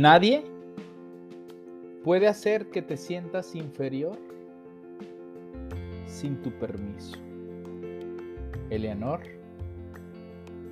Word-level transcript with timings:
Nadie 0.00 0.42
puede 2.02 2.26
hacer 2.26 2.70
que 2.70 2.80
te 2.80 2.96
sientas 2.96 3.54
inferior 3.54 4.16
sin 6.06 6.40
tu 6.40 6.50
permiso. 6.52 7.18
Eleanor 8.70 9.20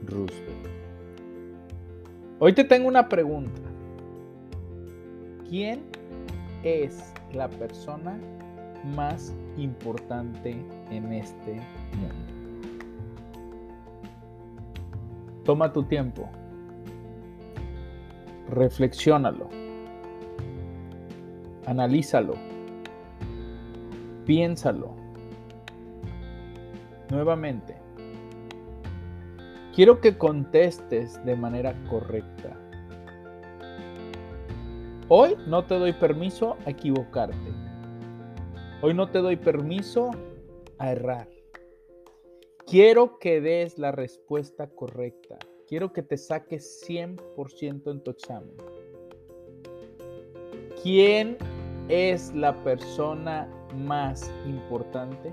Roosevelt. 0.06 0.68
Hoy 2.38 2.54
te 2.54 2.64
tengo 2.64 2.88
una 2.88 3.06
pregunta. 3.06 3.60
¿Quién 5.46 5.82
es 6.62 7.12
la 7.34 7.50
persona 7.50 8.18
más 8.96 9.34
importante 9.58 10.56
en 10.90 11.12
este 11.12 11.60
mundo? 11.98 12.14
Toma 15.44 15.70
tu 15.70 15.82
tiempo. 15.82 16.30
Reflexiónalo. 18.48 19.48
Analízalo. 21.66 22.34
Piénsalo. 24.24 24.94
Nuevamente. 27.10 27.76
Quiero 29.74 30.00
que 30.00 30.16
contestes 30.16 31.24
de 31.24 31.36
manera 31.36 31.74
correcta. 31.88 32.56
Hoy 35.08 35.36
no 35.46 35.64
te 35.64 35.78
doy 35.78 35.92
permiso 35.92 36.56
a 36.66 36.70
equivocarte. 36.70 37.52
Hoy 38.82 38.94
no 38.94 39.10
te 39.10 39.18
doy 39.20 39.36
permiso 39.36 40.10
a 40.78 40.92
errar. 40.92 41.28
Quiero 42.66 43.18
que 43.18 43.40
des 43.40 43.78
la 43.78 43.92
respuesta 43.92 44.68
correcta. 44.68 45.38
Quiero 45.68 45.92
que 45.92 46.02
te 46.02 46.16
saques 46.16 46.82
100% 46.88 47.90
en 47.90 48.00
tu 48.00 48.10
examen. 48.10 48.54
¿Quién 50.82 51.36
es 51.90 52.32
la 52.34 52.54
persona 52.64 53.46
más 53.76 54.32
importante 54.46 55.30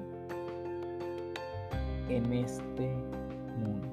en 2.10 2.34
este 2.34 2.94
mundo? 3.60 3.88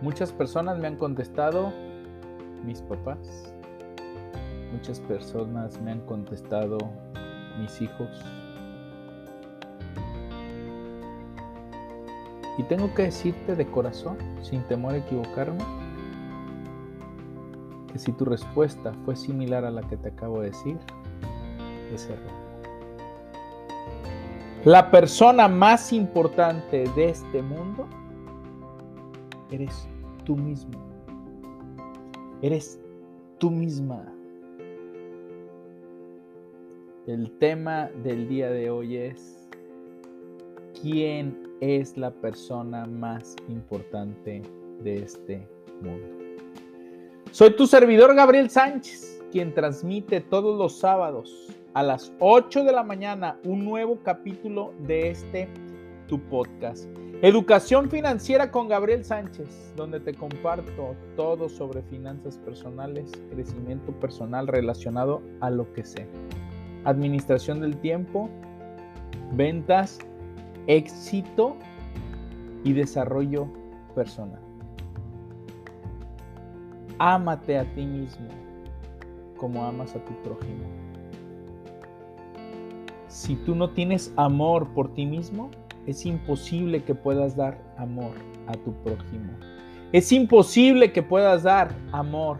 Muchas 0.00 0.32
personas 0.32 0.76
me 0.76 0.88
han 0.88 0.96
contestado 0.96 1.72
mis 2.64 2.82
papás. 2.82 3.54
Muchas 4.72 4.98
personas 4.98 5.80
me 5.80 5.92
han 5.92 6.00
contestado 6.00 6.78
mis 7.60 7.80
hijos. 7.80 8.08
Y 12.60 12.62
tengo 12.64 12.92
que 12.92 13.04
decirte 13.04 13.56
de 13.56 13.66
corazón, 13.66 14.18
sin 14.42 14.60
temor 14.64 14.92
a 14.92 14.98
equivocarme, 14.98 15.64
que 17.90 17.98
si 17.98 18.12
tu 18.12 18.26
respuesta 18.26 18.92
fue 19.06 19.16
similar 19.16 19.64
a 19.64 19.70
la 19.70 19.80
que 19.80 19.96
te 19.96 20.10
acabo 20.10 20.40
de 20.40 20.50
decir, 20.50 20.76
es 21.90 22.04
error. 22.04 22.20
La 24.66 24.90
persona 24.90 25.48
más 25.48 25.90
importante 25.90 26.84
de 26.94 27.08
este 27.08 27.40
mundo 27.40 27.88
eres 29.50 29.88
tú 30.26 30.36
mismo. 30.36 30.78
Eres 32.42 32.78
tú 33.38 33.50
misma. 33.50 34.04
El 37.06 37.32
tema 37.38 37.88
del 38.04 38.28
día 38.28 38.50
de 38.50 38.68
hoy 38.68 38.98
es 38.98 39.48
¿quién 40.82 41.49
es 41.60 41.96
la 41.96 42.10
persona 42.10 42.86
más 42.86 43.36
importante 43.48 44.42
de 44.82 45.02
este 45.02 45.46
mundo. 45.82 46.06
Soy 47.32 47.54
tu 47.54 47.66
servidor 47.66 48.14
Gabriel 48.14 48.50
Sánchez, 48.50 49.22
quien 49.30 49.54
transmite 49.54 50.20
todos 50.20 50.58
los 50.58 50.78
sábados 50.78 51.48
a 51.74 51.82
las 51.82 52.12
8 52.18 52.64
de 52.64 52.72
la 52.72 52.82
mañana 52.82 53.38
un 53.44 53.64
nuevo 53.64 53.98
capítulo 54.02 54.72
de 54.86 55.10
este 55.10 55.48
tu 56.08 56.18
podcast. 56.18 56.88
Educación 57.22 57.88
financiera 57.88 58.50
con 58.50 58.66
Gabriel 58.66 59.04
Sánchez, 59.04 59.72
donde 59.76 60.00
te 60.00 60.14
comparto 60.14 60.96
todo 61.16 61.48
sobre 61.48 61.82
finanzas 61.82 62.38
personales, 62.38 63.12
crecimiento 63.30 63.92
personal 64.00 64.48
relacionado 64.48 65.22
a 65.40 65.50
lo 65.50 65.72
que 65.72 65.84
sé. 65.84 66.08
Administración 66.84 67.60
del 67.60 67.76
tiempo, 67.76 68.28
ventas 69.32 69.98
éxito 70.70 71.56
y 72.62 72.72
desarrollo 72.72 73.48
personal. 73.94 74.40
Ámate 77.00 77.58
a 77.58 77.64
ti 77.74 77.84
mismo 77.84 78.28
como 79.36 79.64
amas 79.64 79.96
a 79.96 80.04
tu 80.04 80.12
prójimo. 80.22 80.64
Si 83.08 83.34
tú 83.34 83.56
no 83.56 83.70
tienes 83.70 84.12
amor 84.16 84.68
por 84.68 84.94
ti 84.94 85.06
mismo, 85.06 85.50
es 85.86 86.06
imposible 86.06 86.84
que 86.84 86.94
puedas 86.94 87.34
dar 87.34 87.58
amor 87.76 88.12
a 88.46 88.52
tu 88.52 88.72
prójimo. 88.84 89.32
Es 89.92 90.12
imposible 90.12 90.92
que 90.92 91.02
puedas 91.02 91.42
dar 91.42 91.74
amor 91.90 92.38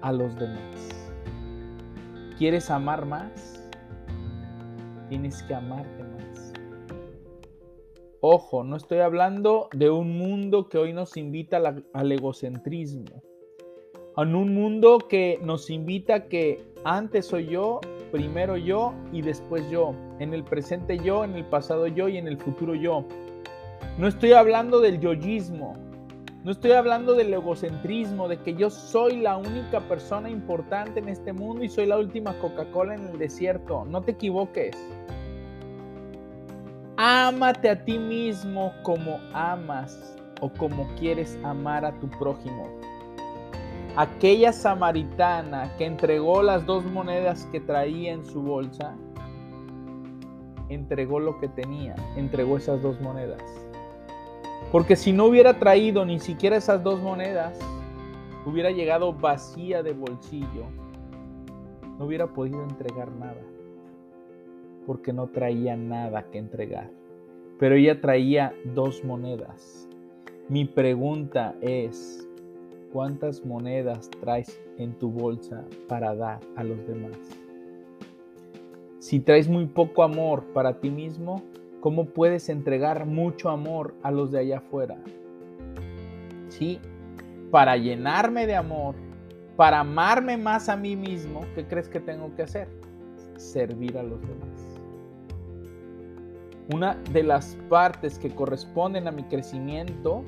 a 0.00 0.12
los 0.12 0.34
demás. 0.36 1.08
¿Quieres 2.38 2.70
amar 2.70 3.04
más? 3.04 3.62
Tienes 5.10 5.42
que 5.42 5.54
amarte 5.54 6.03
Ojo, 8.26 8.64
no 8.64 8.76
estoy 8.76 9.00
hablando 9.00 9.68
de 9.74 9.90
un 9.90 10.16
mundo 10.16 10.70
que 10.70 10.78
hoy 10.78 10.94
nos 10.94 11.18
invita 11.18 11.60
al 11.92 12.10
egocentrismo. 12.10 13.22
En 14.16 14.34
un 14.34 14.54
mundo 14.54 14.96
que 14.96 15.38
nos 15.42 15.68
invita 15.68 16.14
a 16.14 16.24
que 16.24 16.64
antes 16.84 17.26
soy 17.26 17.48
yo, 17.48 17.82
primero 18.12 18.56
yo 18.56 18.94
y 19.12 19.20
después 19.20 19.68
yo. 19.70 19.94
En 20.20 20.32
el 20.32 20.42
presente 20.42 20.96
yo, 21.00 21.22
en 21.22 21.34
el 21.34 21.44
pasado 21.44 21.86
yo 21.86 22.08
y 22.08 22.16
en 22.16 22.26
el 22.26 22.38
futuro 22.38 22.74
yo. 22.74 23.04
No 23.98 24.08
estoy 24.08 24.32
hablando 24.32 24.80
del 24.80 25.00
yoyismo. 25.00 25.74
No 26.44 26.52
estoy 26.52 26.72
hablando 26.72 27.12
del 27.12 27.34
egocentrismo, 27.34 28.26
de 28.26 28.38
que 28.38 28.54
yo 28.54 28.70
soy 28.70 29.18
la 29.18 29.36
única 29.36 29.80
persona 29.80 30.30
importante 30.30 30.98
en 30.98 31.10
este 31.10 31.34
mundo 31.34 31.62
y 31.62 31.68
soy 31.68 31.84
la 31.84 31.98
última 31.98 32.38
Coca-Cola 32.38 32.94
en 32.94 33.06
el 33.06 33.18
desierto. 33.18 33.84
No 33.84 34.00
te 34.00 34.12
equivoques. 34.12 34.74
Ámate 37.06 37.68
a 37.68 37.84
ti 37.84 37.98
mismo 37.98 38.72
como 38.82 39.20
amas 39.34 40.16
o 40.40 40.48
como 40.48 40.88
quieres 40.98 41.38
amar 41.44 41.84
a 41.84 41.92
tu 42.00 42.08
prójimo. 42.08 42.66
Aquella 43.94 44.54
samaritana 44.54 45.70
que 45.76 45.84
entregó 45.84 46.42
las 46.42 46.64
dos 46.64 46.82
monedas 46.86 47.46
que 47.52 47.60
traía 47.60 48.14
en 48.14 48.24
su 48.24 48.40
bolsa, 48.40 48.94
entregó 50.70 51.20
lo 51.20 51.38
que 51.40 51.48
tenía, 51.48 51.94
entregó 52.16 52.56
esas 52.56 52.80
dos 52.80 52.98
monedas. 53.02 53.42
Porque 54.72 54.96
si 54.96 55.12
no 55.12 55.26
hubiera 55.26 55.58
traído 55.58 56.06
ni 56.06 56.18
siquiera 56.18 56.56
esas 56.56 56.82
dos 56.82 57.02
monedas, 57.02 57.58
hubiera 58.46 58.70
llegado 58.70 59.12
vacía 59.12 59.82
de 59.82 59.92
bolsillo, 59.92 60.64
no 61.98 62.06
hubiera 62.06 62.28
podido 62.28 62.62
entregar 62.62 63.12
nada 63.12 63.42
porque 64.86 65.12
no 65.12 65.28
traía 65.28 65.76
nada 65.76 66.30
que 66.30 66.38
entregar. 66.38 66.90
Pero 67.58 67.76
ella 67.76 68.00
traía 68.00 68.52
dos 68.74 69.04
monedas. 69.04 69.88
Mi 70.48 70.64
pregunta 70.64 71.54
es, 71.60 72.28
¿cuántas 72.92 73.44
monedas 73.44 74.10
traes 74.20 74.60
en 74.78 74.92
tu 74.98 75.10
bolsa 75.10 75.64
para 75.88 76.14
dar 76.14 76.40
a 76.56 76.64
los 76.64 76.86
demás? 76.86 77.16
Si 78.98 79.20
traes 79.20 79.48
muy 79.48 79.66
poco 79.66 80.02
amor 80.02 80.44
para 80.52 80.80
ti 80.80 80.90
mismo, 80.90 81.42
¿cómo 81.80 82.06
puedes 82.06 82.48
entregar 82.48 83.06
mucho 83.06 83.50
amor 83.50 83.94
a 84.02 84.10
los 84.10 84.32
de 84.32 84.38
allá 84.38 84.58
afuera? 84.58 84.96
Sí, 86.48 86.78
para 87.50 87.76
llenarme 87.76 88.46
de 88.46 88.56
amor, 88.56 88.94
para 89.56 89.80
amarme 89.80 90.36
más 90.36 90.68
a 90.68 90.76
mí 90.76 90.96
mismo, 90.96 91.42
¿qué 91.54 91.66
crees 91.66 91.88
que 91.88 92.00
tengo 92.00 92.34
que 92.34 92.42
hacer? 92.42 92.68
Servir 93.36 93.98
a 93.98 94.02
los 94.02 94.20
demás. 94.22 94.73
Una 96.72 96.94
de 97.12 97.22
las 97.22 97.56
partes 97.68 98.18
que 98.18 98.34
corresponden 98.34 99.06
a 99.06 99.12
mi 99.12 99.24
crecimiento 99.24 100.24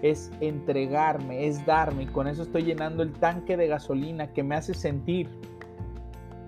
es 0.00 0.30
entregarme, 0.40 1.46
es 1.46 1.64
darme 1.66 2.04
y 2.04 2.06
con 2.06 2.26
eso 2.26 2.42
estoy 2.42 2.62
llenando 2.62 3.02
el 3.02 3.12
tanque 3.12 3.56
de 3.56 3.68
gasolina 3.68 4.32
que 4.32 4.42
me 4.42 4.54
hace 4.54 4.72
sentir 4.72 5.28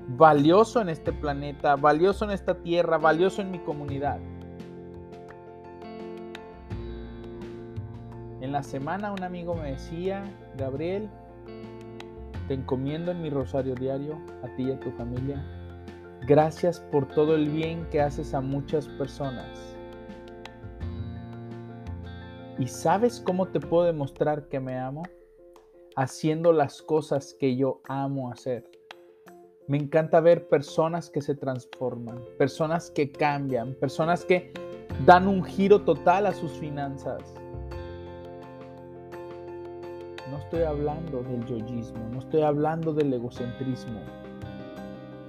valioso 0.09 0.81
en 0.81 0.89
este 0.89 1.13
planeta, 1.13 1.77
valioso 1.77 2.25
en 2.25 2.31
esta 2.31 2.55
tierra, 2.63 2.97
valioso 2.97 3.43
en 3.43 3.51
mi 3.51 3.59
comunidad. 3.59 4.19
En 8.41 8.53
la 8.53 8.63
semana 8.63 9.13
un 9.13 9.23
amigo 9.23 9.55
me 9.55 9.73
decía, 9.73 10.25
Gabriel, 10.57 11.11
te 12.49 12.55
encomiendo 12.55 13.11
en 13.11 13.21
mi 13.21 13.31
rosario 13.31 13.75
diario, 13.75 14.19
a 14.45 14.55
ti 14.55 14.65
y 14.65 14.71
a 14.71 14.81
tu 14.81 14.91
familia. 14.93 15.45
Gracias 16.23 16.81
por 16.81 17.07
todo 17.09 17.35
el 17.35 17.49
bien 17.51 17.87
que 17.91 18.01
haces 18.01 18.35
a 18.35 18.41
muchas 18.41 18.89
personas. 18.89 19.77
¿Y 22.59 22.67
sabes 22.67 23.21
cómo 23.21 23.47
te 23.47 23.61
puedo 23.61 23.85
demostrar 23.85 24.49
que 24.49 24.59
me 24.61 24.79
amo? 24.79 25.03
Haciendo 25.95 26.53
las 26.53 26.81
cosas 26.81 27.37
que 27.39 27.57
yo 27.57 27.81
amo 27.85 28.31
hacer. 28.31 28.65
Me 29.69 29.77
encanta 29.77 30.21
ver 30.21 30.49
personas 30.49 31.11
que 31.11 31.21
se 31.21 31.35
transforman, 31.35 32.19
personas 32.39 32.91
que 32.91 33.11
cambian, 33.13 33.75
personas 33.75 34.25
que 34.25 34.53
dan 35.05 35.29
un 35.29 35.45
giro 35.45 35.83
total 35.83 36.27
a 36.27 36.33
sus 36.33 36.53
finanzas. 36.53 37.35
No 40.31 40.39
estoy 40.39 40.63
hablando 40.63 41.23
del 41.23 41.45
yoyismo, 41.45 42.09
no 42.11 42.21
estoy 42.21 42.43
hablando 42.43 42.93
del 42.93 43.13
egocentrismo. 43.13 44.01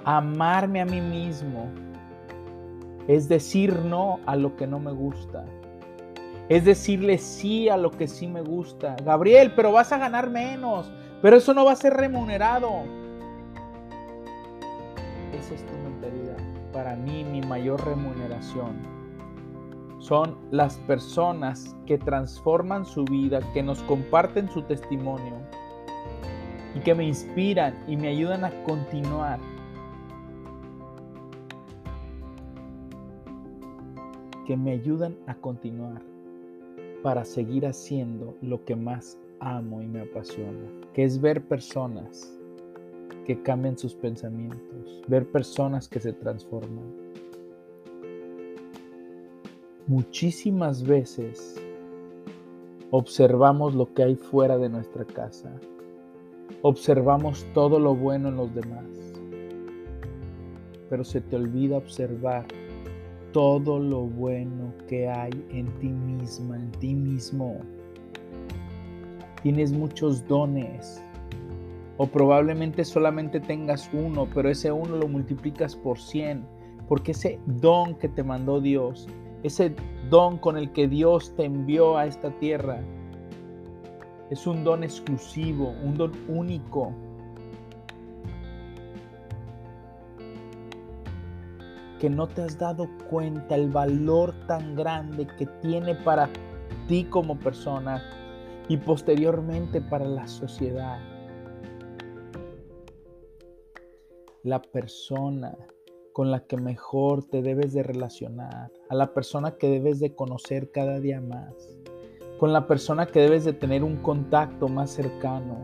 Amarme 0.10 0.82
a 0.82 0.86
mí 0.86 1.02
mismo 1.02 1.70
es 3.08 3.28
decir 3.28 3.78
no 3.80 4.20
a 4.26 4.36
lo 4.36 4.56
que 4.56 4.66
no 4.66 4.80
me 4.80 4.92
gusta. 4.92 5.46
Es 6.50 6.64
decirle 6.64 7.18
sí 7.18 7.68
a 7.68 7.78
lo 7.78 7.92
que 7.92 8.08
sí 8.08 8.28
me 8.28 8.42
gusta. 8.42 8.96
Gabriel, 9.04 9.52
pero 9.56 9.72
vas 9.72 9.92
a 9.92 9.98
ganar 9.98 10.30
menos, 10.30 10.90
pero 11.22 11.36
eso 11.36 11.54
no 11.54 11.66
va 11.66 11.74
a 11.74 11.76
ser 11.76 11.94
remunerado 11.94 12.84
es 15.54 15.66
tu 15.66 15.74
mentalidad. 15.78 16.38
Para 16.74 16.96
mí 16.96 17.24
mi 17.24 17.42
mayor 17.42 17.84
remuneración 17.86 18.76
son 20.00 20.38
las 20.52 20.78
personas 20.80 21.76
que 21.86 21.98
transforman 21.98 22.86
su 22.86 23.04
vida, 23.06 23.40
que 23.54 23.64
nos 23.64 23.82
comparten 23.84 24.50
su 24.50 24.62
testimonio 24.64 25.36
y 26.76 26.80
que 26.80 26.94
me 26.94 27.06
inspiran 27.06 27.74
y 27.88 27.98
me 27.98 28.10
ayudan 28.10 28.46
a 28.46 28.52
continuar. 28.64 29.40
Que 34.48 34.56
me 34.56 34.72
ayudan 34.72 35.18
a 35.28 35.36
continuar 35.36 36.02
para 37.04 37.26
seguir 37.26 37.66
haciendo 37.66 38.34
lo 38.42 38.64
que 38.64 38.78
más 38.78 39.20
amo 39.42 39.82
y 39.82 39.88
me 39.88 40.00
apasiona, 40.00 40.72
que 40.94 41.04
es 41.04 41.20
ver 41.20 41.44
personas 41.44 42.34
que 43.26 43.42
cambien 43.44 43.78
sus 43.78 43.94
pensamientos, 43.94 45.04
ver 45.10 45.30
personas 45.30 45.90
que 45.90 46.00
se 46.00 46.14
transforman. 46.14 46.96
Muchísimas 49.86 50.82
veces 50.82 51.62
observamos 52.92 53.76
lo 53.76 53.94
que 53.94 54.04
hay 54.04 54.16
fuera 54.16 54.58
de 54.58 54.70
nuestra 54.70 55.04
casa, 55.04 55.52
observamos 56.62 57.46
todo 57.54 57.80
lo 57.80 57.96
bueno 57.96 58.30
en 58.30 58.38
los 58.38 58.56
demás, 58.56 58.88
pero 60.90 61.04
se 61.04 61.20
te 61.20 61.36
olvida 61.36 61.76
observar 61.76 62.46
todo 63.32 63.80
lo 63.80 64.02
bueno 64.02 64.74
que 64.88 65.08
hay 65.08 65.32
en 65.50 65.68
ti 65.80 65.90
misma, 65.90 66.58
en 66.58 66.72
ti 66.72 66.94
mismo. 66.94 67.58
Tienes 69.44 69.72
muchos 69.72 70.28
dones, 70.28 71.02
o 71.98 72.08
probablemente 72.08 72.86
solamente 72.86 73.40
tengas 73.40 73.90
uno, 73.94 74.28
pero 74.34 74.50
ese 74.50 74.72
uno 74.72 74.98
lo 74.98 75.08
multiplicas 75.08 75.76
por 75.76 76.00
100, 76.00 76.46
porque 76.88 77.12
ese 77.12 77.40
don 77.46 77.96
que 77.96 78.10
te 78.10 78.24
mandó 78.24 78.62
Dios, 78.62 79.08
ese 79.44 79.76
don 80.10 80.38
con 80.38 80.58
el 80.58 80.72
que 80.72 80.88
Dios 80.88 81.34
te 81.36 81.46
envió 81.46 81.98
a 81.98 82.06
esta 82.06 82.32
tierra, 82.40 82.82
es 84.30 84.46
un 84.46 84.64
don 84.64 84.84
exclusivo, 84.84 85.74
un 85.84 85.96
don 85.96 86.12
único. 86.28 86.94
Que 92.00 92.10
no 92.10 92.28
te 92.28 92.44
has 92.44 92.58
dado 92.58 92.88
cuenta 93.10 93.56
el 93.56 93.70
valor 93.70 94.34
tan 94.48 94.76
grande 94.76 95.28
que 95.38 95.46
tiene 95.62 95.96
para 95.96 96.30
ti 96.88 97.06
como 97.06 97.38
persona 97.40 98.04
y 98.70 98.78
posteriormente 98.78 99.82
para 99.82 100.06
la 100.06 100.28
sociedad. 100.28 101.00
la 104.48 104.62
persona 104.62 105.58
con 106.14 106.32
la 106.32 106.40
que 106.40 106.56
mejor 106.56 107.24
te 107.26 107.42
debes 107.42 107.74
de 107.74 107.84
relacionar, 107.84 108.72
a 108.88 108.96
la 108.96 109.14
persona 109.14 109.58
que 109.58 109.68
debes 109.68 110.00
de 110.00 110.16
conocer 110.16 110.72
cada 110.72 111.02
día 111.02 111.20
más, 111.20 111.78
con 112.40 112.54
la 112.54 112.66
persona 112.66 113.08
que 113.08 113.20
debes 113.20 113.44
de 113.44 113.52
tener 113.52 113.84
un 113.84 113.98
contacto 113.98 114.70
más 114.70 114.92
cercano. 114.92 115.58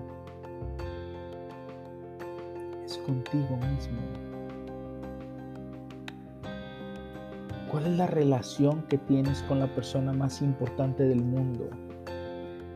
Es 2.86 2.98
contigo 2.98 3.56
mismo. 3.56 4.23
¿Cuál 7.74 7.88
es 7.88 7.98
la 7.98 8.06
relación 8.06 8.84
que 8.84 9.00
tienes 9.00 9.42
con 9.48 9.58
la 9.58 9.66
persona 9.66 10.14
más 10.14 10.44
importante 10.44 11.06
del 11.06 11.24
mundo? 11.24 11.72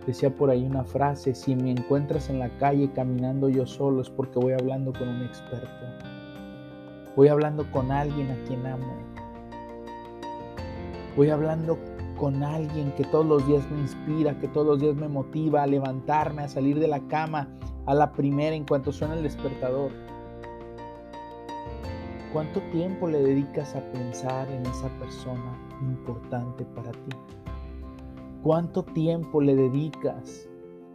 Decía 0.07 0.35
por 0.35 0.49
ahí 0.49 0.65
una 0.65 0.83
frase, 0.83 1.35
si 1.35 1.55
me 1.55 1.69
encuentras 1.69 2.31
en 2.31 2.39
la 2.39 2.49
calle 2.57 2.91
caminando 2.93 3.47
yo 3.47 3.67
solo 3.67 4.01
es 4.01 4.09
porque 4.09 4.39
voy 4.39 4.53
hablando 4.53 4.91
con 4.93 5.07
un 5.07 5.21
experto. 5.21 5.85
Voy 7.15 7.27
hablando 7.27 7.71
con 7.71 7.91
alguien 7.91 8.31
a 8.31 8.43
quien 8.47 8.65
amo. 8.65 8.91
Voy 11.15 11.29
hablando 11.29 11.77
con 12.17 12.41
alguien 12.41 12.91
que 12.93 13.03
todos 13.03 13.27
los 13.27 13.45
días 13.45 13.69
me 13.69 13.81
inspira, 13.81 14.39
que 14.39 14.47
todos 14.47 14.65
los 14.65 14.79
días 14.79 14.95
me 14.95 15.07
motiva 15.07 15.61
a 15.61 15.67
levantarme, 15.67 16.41
a 16.41 16.47
salir 16.47 16.79
de 16.79 16.87
la 16.87 17.01
cama 17.01 17.47
a 17.85 17.93
la 17.93 18.13
primera 18.13 18.55
en 18.55 18.65
cuanto 18.65 18.91
suena 18.91 19.13
el 19.13 19.21
despertador. 19.21 20.06
¿Cuánto 22.33 22.59
tiempo 22.73 23.07
le 23.07 23.23
dedicas 23.23 23.73
a 23.73 23.91
pensar 23.93 24.51
en 24.51 24.65
esa 24.65 24.89
persona 24.99 25.57
importante 25.81 26.65
para 26.65 26.91
ti? 26.91 27.15
¿Cuánto 28.43 28.83
tiempo 28.83 29.39
le 29.39 29.55
dedicas 29.55 30.49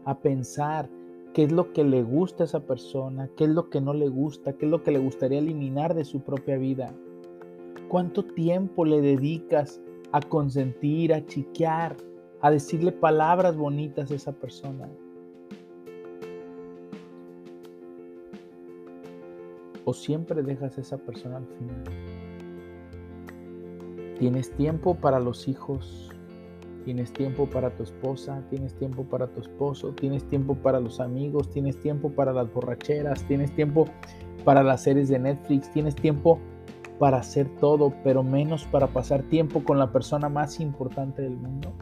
a 0.05 0.19
pensar 0.19 0.91
qué 1.33 1.45
es 1.45 1.53
lo 1.53 1.73
que 1.73 1.85
le 1.85 2.03
gusta 2.03 2.45
a 2.45 2.47
esa 2.47 2.61
persona, 2.61 3.31
qué 3.35 3.45
es 3.45 3.51
lo 3.51 3.71
que 3.71 3.81
no 3.81 3.95
le 3.95 4.11
gusta, 4.11 4.53
qué 4.53 4.67
es 4.67 4.71
lo 4.71 4.83
que 4.83 4.91
le 4.91 4.99
gustaría 4.99 5.39
eliminar 5.39 5.95
de 5.95 6.05
su 6.05 6.21
propia 6.21 6.59
vida? 6.59 6.93
¿Cuánto 7.89 8.27
tiempo 8.27 8.85
le 8.85 9.01
dedicas 9.01 9.81
a 10.13 10.21
consentir, 10.21 11.15
a 11.15 11.25
chiquear, 11.25 11.97
a 12.43 12.51
decirle 12.51 12.93
palabras 12.93 13.57
bonitas 13.57 14.11
a 14.11 14.17
esa 14.17 14.33
persona? 14.33 14.87
¿O 19.85 19.93
siempre 19.93 20.43
dejas 20.43 20.79
a 20.79 20.81
esa 20.81 20.99
persona 20.99 21.39
al 21.39 21.47
final? 21.47 21.85
¿Tienes 24.19 24.53
tiempo 24.53 24.95
para 24.95 25.19
los 25.19 25.49
hijos? 25.49 26.11
Tienes 26.85 27.13
tiempo 27.13 27.49
para 27.49 27.71
tu 27.71 27.85
esposa, 27.85 28.43
tienes 28.51 28.75
tiempo 28.75 29.05
para 29.05 29.29
tu 29.29 29.41
esposo, 29.41 29.93
tienes 29.93 30.25
tiempo 30.29 30.55
para 30.55 30.81
los 30.81 31.01
amigos, 31.01 31.51
tienes 31.51 31.79
tiempo 31.81 32.11
para 32.11 32.33
las 32.33 32.53
borracheras, 32.53 33.23
tienes 33.25 33.55
tiempo 33.55 33.87
para 34.45 34.63
las 34.63 34.83
series 34.83 35.09
de 35.09 35.19
Netflix, 35.19 35.71
tienes 35.71 35.95
tiempo 35.95 36.41
para 36.99 37.19
hacer 37.19 37.49
todo, 37.61 37.93
pero 38.05 38.23
menos 38.23 38.65
para 38.67 38.89
pasar 38.89 39.23
tiempo 39.25 39.65
con 39.65 39.79
la 39.79 39.93
persona 39.93 40.29
más 40.29 40.61
importante 40.61 41.23
del 41.23 41.37
mundo. 41.37 41.73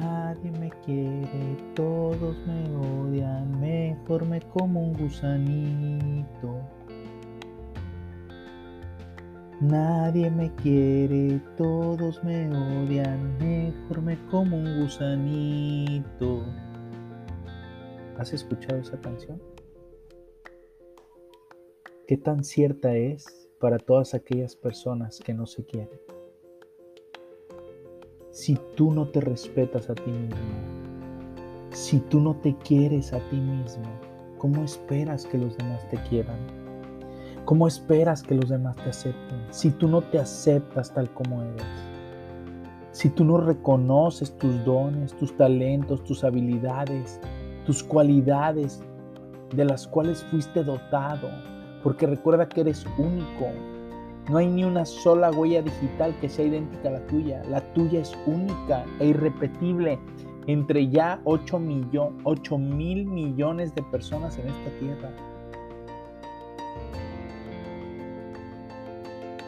Nadie 0.00 0.50
me 0.50 0.70
quiere, 0.84 1.56
todos 1.74 2.36
me 2.46 2.76
odian, 2.76 3.58
me 3.60 3.96
formé 4.06 4.42
como 4.42 4.82
un 4.82 4.92
gusanito. 4.92 6.60
Nadie 9.60 10.30
me 10.30 10.54
quiere, 10.56 11.40
todos 11.56 12.22
me 12.22 12.46
odian, 12.48 13.38
mejor 13.38 14.02
me 14.02 14.18
como 14.26 14.58
un 14.58 14.82
gusanito. 14.82 16.44
¿Has 18.18 18.34
escuchado 18.34 18.78
esa 18.80 19.00
canción? 19.00 19.40
¿Qué 22.06 22.18
tan 22.18 22.44
cierta 22.44 22.94
es 22.94 23.48
para 23.58 23.78
todas 23.78 24.12
aquellas 24.12 24.56
personas 24.56 25.20
que 25.20 25.32
no 25.32 25.46
se 25.46 25.64
quieren? 25.64 26.05
Si 28.36 28.58
tú 28.76 28.92
no 28.92 29.08
te 29.08 29.22
respetas 29.22 29.88
a 29.88 29.94
ti 29.94 30.10
mismo, 30.10 30.36
si 31.70 32.00
tú 32.00 32.20
no 32.20 32.36
te 32.36 32.54
quieres 32.56 33.14
a 33.14 33.18
ti 33.30 33.36
mismo, 33.36 33.86
¿cómo 34.36 34.62
esperas 34.62 35.24
que 35.24 35.38
los 35.38 35.56
demás 35.56 35.88
te 35.88 35.96
quieran? 36.02 36.36
¿Cómo 37.46 37.66
esperas 37.66 38.22
que 38.22 38.34
los 38.34 38.50
demás 38.50 38.76
te 38.76 38.90
acepten 38.90 39.40
si 39.48 39.70
tú 39.70 39.88
no 39.88 40.02
te 40.02 40.18
aceptas 40.18 40.92
tal 40.92 41.08
como 41.14 41.40
eres? 41.44 41.64
Si 42.92 43.08
tú 43.08 43.24
no 43.24 43.38
reconoces 43.38 44.36
tus 44.36 44.62
dones, 44.66 45.14
tus 45.14 45.34
talentos, 45.34 46.04
tus 46.04 46.22
habilidades, 46.22 47.18
tus 47.64 47.82
cualidades 47.82 48.82
de 49.54 49.64
las 49.64 49.88
cuales 49.88 50.22
fuiste 50.24 50.62
dotado, 50.62 51.30
porque 51.82 52.06
recuerda 52.06 52.46
que 52.46 52.60
eres 52.60 52.84
único. 52.98 53.75
No 54.28 54.38
hay 54.38 54.48
ni 54.48 54.64
una 54.64 54.84
sola 54.84 55.30
huella 55.30 55.62
digital 55.62 56.14
que 56.20 56.28
sea 56.28 56.46
idéntica 56.46 56.88
a 56.88 56.92
la 56.92 57.06
tuya. 57.06 57.42
La 57.48 57.60
tuya 57.74 58.00
es 58.00 58.12
única 58.26 58.84
e 58.98 59.06
irrepetible 59.06 59.98
entre 60.48 60.88
ya 60.88 61.20
8, 61.24 61.58
mil 61.60 63.06
millones 63.06 63.74
de 63.74 63.82
personas 63.84 64.36
en 64.38 64.48
esta 64.48 64.70
tierra. 64.80 65.12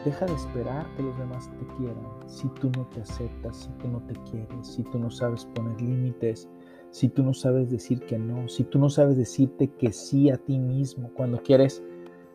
Deja 0.05 0.25
de 0.25 0.33
esperar 0.33 0.87
que 0.95 1.03
los 1.03 1.17
demás 1.17 1.49
te 1.51 1.75
quieran 1.75 2.07
si 2.25 2.47
tú 2.61 2.71
no 2.77 2.85
te 2.87 3.01
aceptas, 3.01 3.57
si 3.57 3.69
tú 3.79 3.89
no 3.89 3.99
te 4.03 4.13
quieres, 4.31 4.67
si 4.67 4.83
tú 4.83 4.97
no 4.97 5.11
sabes 5.11 5.45
poner 5.45 5.81
límites, 5.81 6.47
si 6.91 7.09
tú 7.09 7.21
no 7.21 7.33
sabes 7.33 7.69
decir 7.69 7.99
que 8.05 8.17
no, 8.17 8.47
si 8.47 8.63
tú 8.63 8.79
no 8.79 8.89
sabes 8.89 9.17
decirte 9.17 9.67
que 9.67 9.91
sí 9.91 10.29
a 10.29 10.37
ti 10.37 10.57
mismo 10.57 11.11
cuando 11.15 11.41
quieres 11.43 11.83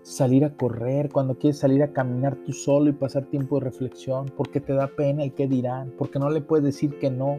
salir 0.05 0.45
a 0.45 0.55
correr, 0.55 1.11
cuando 1.11 1.39
quieres 1.39 1.59
salir 1.59 1.83
a 1.83 1.93
caminar 1.93 2.37
tú 2.37 2.53
solo 2.53 2.91
y 2.91 2.93
pasar 2.93 3.25
tiempo 3.25 3.59
de 3.59 3.65
reflexión, 3.65 4.27
porque 4.37 4.61
te 4.61 4.75
da 4.75 4.87
pena 4.87 5.25
el 5.25 5.33
que 5.33 5.49
dirán, 5.49 5.95
porque 5.97 6.19
no 6.19 6.29
le 6.29 6.43
puedes 6.43 6.63
decir 6.63 6.99
que 6.99 7.11
no, 7.11 7.39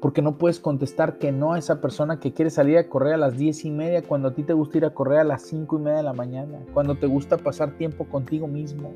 porque 0.00 0.22
no 0.22 0.38
puedes 0.38 0.58
contestar 0.58 1.18
que 1.18 1.32
no 1.32 1.52
a 1.52 1.58
esa 1.58 1.82
persona 1.82 2.18
que 2.18 2.32
quiere 2.32 2.50
salir 2.50 2.78
a 2.78 2.88
correr 2.88 3.12
a 3.12 3.18
las 3.18 3.36
diez 3.36 3.66
y 3.66 3.70
media 3.70 4.02
cuando 4.02 4.28
a 4.28 4.34
ti 4.34 4.42
te 4.42 4.54
gusta 4.54 4.78
ir 4.78 4.86
a 4.86 4.94
correr 4.94 5.18
a 5.18 5.24
las 5.24 5.42
cinco 5.42 5.78
y 5.78 5.82
media 5.82 5.98
de 5.98 6.04
la 6.04 6.14
mañana, 6.14 6.58
cuando 6.72 6.94
te 6.96 7.06
gusta 7.06 7.36
pasar 7.36 7.76
tiempo 7.76 8.06
contigo 8.06 8.48
mismo. 8.48 8.94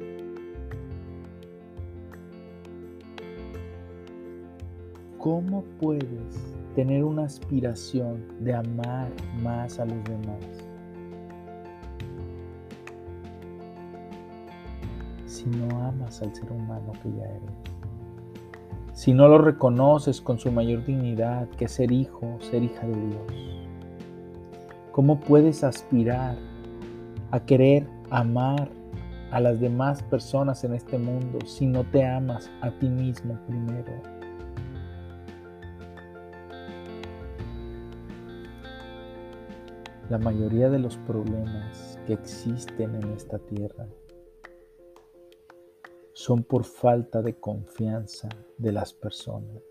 ¿Cómo 5.19 5.64
puedes 5.79 6.55
tener 6.75 7.05
una 7.05 7.25
aspiración 7.25 8.25
de 8.41 8.55
amar 8.55 9.11
más 9.43 9.79
a 9.79 9.85
los 9.85 10.03
demás? 10.05 10.74
Si 15.45 15.51
no 15.51 15.85
amas 15.85 16.23
al 16.23 16.35
ser 16.35 16.51
humano 16.51 16.93
que 17.03 17.13
ya 17.13 17.25
eres 17.25 17.75
si 18.95 19.13
no 19.13 19.27
lo 19.27 19.39
reconoces 19.39 20.21
con 20.21 20.39
su 20.39 20.53
mayor 20.53 20.85
dignidad, 20.85 21.49
que 21.49 21.67
ser 21.67 21.91
hijo, 21.91 22.39
ser 22.41 22.63
hija 22.63 22.87
de 22.87 22.95
Dios? 22.95 23.59
¿Cómo 24.93 25.19
puedes 25.19 25.65
aspirar 25.65 26.37
a 27.33 27.41
querer 27.41 27.89
amar 28.11 28.71
a 29.33 29.41
las 29.41 29.59
demás 29.59 30.01
personas 30.05 30.63
en 30.63 30.75
este 30.75 30.97
mundo 30.97 31.41
si 31.45 31.67
no 31.67 31.83
te 31.83 32.07
amas 32.07 32.49
a 32.61 32.71
ti 32.71 32.89
mismo 32.89 33.37
primero? 33.49 33.93
La 40.09 40.19
mayoría 40.19 40.71
de 40.71 40.79
los 40.79 40.97
problemas 40.99 41.99
que 42.07 42.13
existen 42.13 42.95
en 42.95 43.11
esta 43.11 43.41
tierra 43.41 43.87
son 46.25 46.43
por 46.43 46.64
falta 46.64 47.21
de 47.21 47.35
confianza 47.35 48.31
de 48.57 48.73
las 48.73 48.95
personas. 48.95 49.62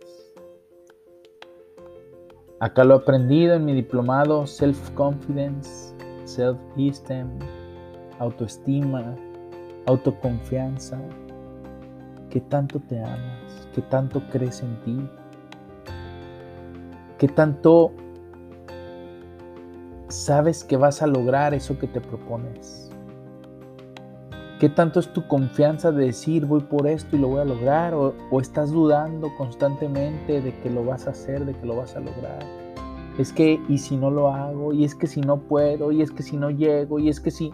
Acá 2.60 2.84
lo 2.84 2.94
he 2.94 2.98
aprendido 2.98 3.56
en 3.56 3.66
mi 3.66 3.74
diplomado 3.74 4.46
Self-Confidence, 4.46 5.96
Self-Esteem, 6.26 7.40
Autoestima, 8.20 9.16
Autoconfianza. 9.88 11.02
¿Qué 12.30 12.40
tanto 12.42 12.80
te 12.82 13.00
amas? 13.00 13.68
¿Qué 13.74 13.82
tanto 13.82 14.22
crees 14.30 14.62
en 14.62 14.80
ti? 14.84 15.10
¿Qué 17.18 17.30
tanto 17.30 17.94
sabes 20.08 20.64
que 20.64 20.78
vas 20.78 21.02
a 21.02 21.08
lograr 21.08 21.56
eso 21.56 21.80
que 21.80 21.88
te 21.88 22.00
propones? 22.00 22.83
¿Qué 24.64 24.70
tanto 24.70 25.02
es 25.02 25.12
tu 25.12 25.28
confianza 25.28 25.92
de 25.92 26.06
decir 26.06 26.46
voy 26.46 26.62
por 26.62 26.88
esto 26.88 27.18
y 27.18 27.20
lo 27.20 27.28
voy 27.28 27.42
a 27.42 27.44
lograr? 27.44 27.94
¿O, 27.94 28.14
estás 28.40 28.72
dudando 28.72 29.30
constantemente 29.36 30.40
de 30.40 30.58
que 30.62 30.70
lo 30.70 30.86
vas 30.86 31.06
a 31.06 31.10
hacer, 31.10 31.44
de 31.44 31.54
que 31.54 31.66
lo 31.66 31.76
vas 31.76 31.98
a 31.98 32.00
lograr? 32.00 32.40
Es 33.18 33.34
que, 33.34 33.60
¿y 33.68 33.78
si 33.78 33.98
no 33.98 34.10
lo 34.10 34.30
hago? 34.30 34.72
¿Y 34.72 34.86
es 34.86 34.96
que 34.96 35.06
si 35.06 35.20
no 35.20 35.42
puedo? 35.42 35.92
¿Y 35.92 36.02
es 36.02 36.12
que 36.12 36.24
si 36.24 36.38
no 36.38 36.50
llego? 36.50 36.98
¿Y 36.98 37.10
es 37.10 37.20
que 37.20 37.30
si, 37.30 37.52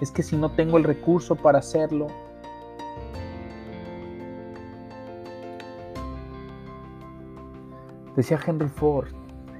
es 0.00 0.10
que 0.10 0.22
si 0.22 0.34
no 0.38 0.50
tengo 0.52 0.78
el 0.78 0.84
recurso 0.84 1.36
para 1.36 1.58
hacerlo? 1.58 2.06
Decía 8.16 8.40
Henry 8.46 8.70
Ford, 8.70 9.08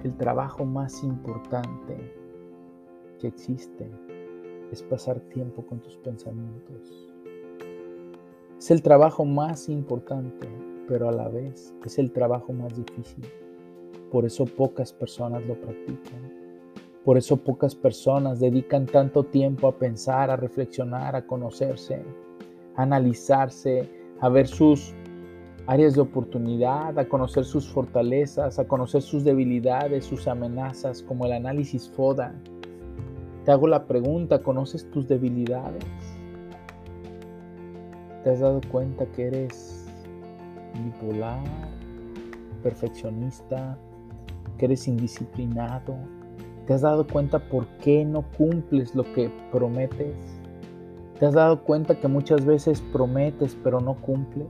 el 0.03 0.17
trabajo 0.17 0.65
más 0.65 1.05
importante 1.05 2.15
que 3.21 3.29
existe 3.29 4.06
es 4.73 4.83
pasar 4.83 5.21
tiempo 5.21 5.65
con 5.67 5.81
tus 5.81 5.97
pensamientos. 5.99 7.11
Es 8.59 8.71
el 8.71 8.83
trabajo 8.83 9.25
más 9.25 9.69
importante, 9.69 10.49
pero 10.89 11.09
a 11.09 11.13
la 11.13 11.29
vez 11.29 11.75
es 11.85 11.99
el 11.99 12.11
trabajo 12.13 12.53
más 12.53 12.77
difícil. 12.77 13.25
Por 14.11 14.25
eso 14.25 14.45
pocas 14.45 14.93
personas 14.93 15.45
lo 15.47 15.61
practican. 15.61 16.35
Por 17.05 17.19
eso 17.19 17.37
pocas 17.37 17.75
personas 17.75 18.41
dedican 18.41 18.87
tanto 18.87 19.25
tiempo 19.25 19.69
a 19.69 19.79
pensar, 19.79 20.31
a 20.31 20.37
reflexionar, 20.37 21.15
a 21.15 21.27
conocerse, 21.27 22.03
a 22.75 22.83
analizarse, 22.83 23.89
a 24.21 24.29
ver 24.29 24.49
sus 24.49 24.95
áreas 25.67 25.95
de 25.95 26.01
oportunidad, 26.01 26.99
a 26.99 27.09
conocer 27.09 27.45
sus 27.45 27.69
fortalezas, 27.69 28.59
a 28.59 28.67
conocer 28.67 29.03
sus 29.03 29.25
debilidades, 29.25 30.05
sus 30.05 30.27
amenazas, 30.27 31.03
como 31.03 31.27
el 31.27 31.33
análisis 31.33 31.89
FODA, 31.91 32.35
te 33.47 33.53
hago 33.53 33.69
la 33.69 33.87
pregunta, 33.87 34.41
¿conoces 34.41 34.91
tus 34.91 35.07
debilidades? 35.07 35.85
¿Te 38.25 38.31
has 38.31 38.41
dado 38.41 38.61
cuenta 38.73 39.07
que 39.07 39.29
eres 39.29 39.87
bipolar, 40.83 41.45
perfeccionista, 42.65 43.79
que 44.59 44.65
eres 44.65 44.89
indisciplinado? 44.89 45.95
¿Te 46.67 46.75
has 46.75 46.81
dado 46.81 47.07
cuenta 47.07 47.39
por 47.39 47.69
qué 47.79 48.05
no 48.05 48.25
cumples 48.37 48.97
lo 48.97 49.05
que 49.15 49.31
prometes? 49.53 50.17
¿Te 51.21 51.27
has 51.27 51.35
dado 51.35 51.63
cuenta 51.63 52.01
que 52.01 52.09
muchas 52.09 52.45
veces 52.45 52.83
prometes 52.93 53.57
pero 53.63 53.79
no 53.81 53.95
cumples? 53.95 54.49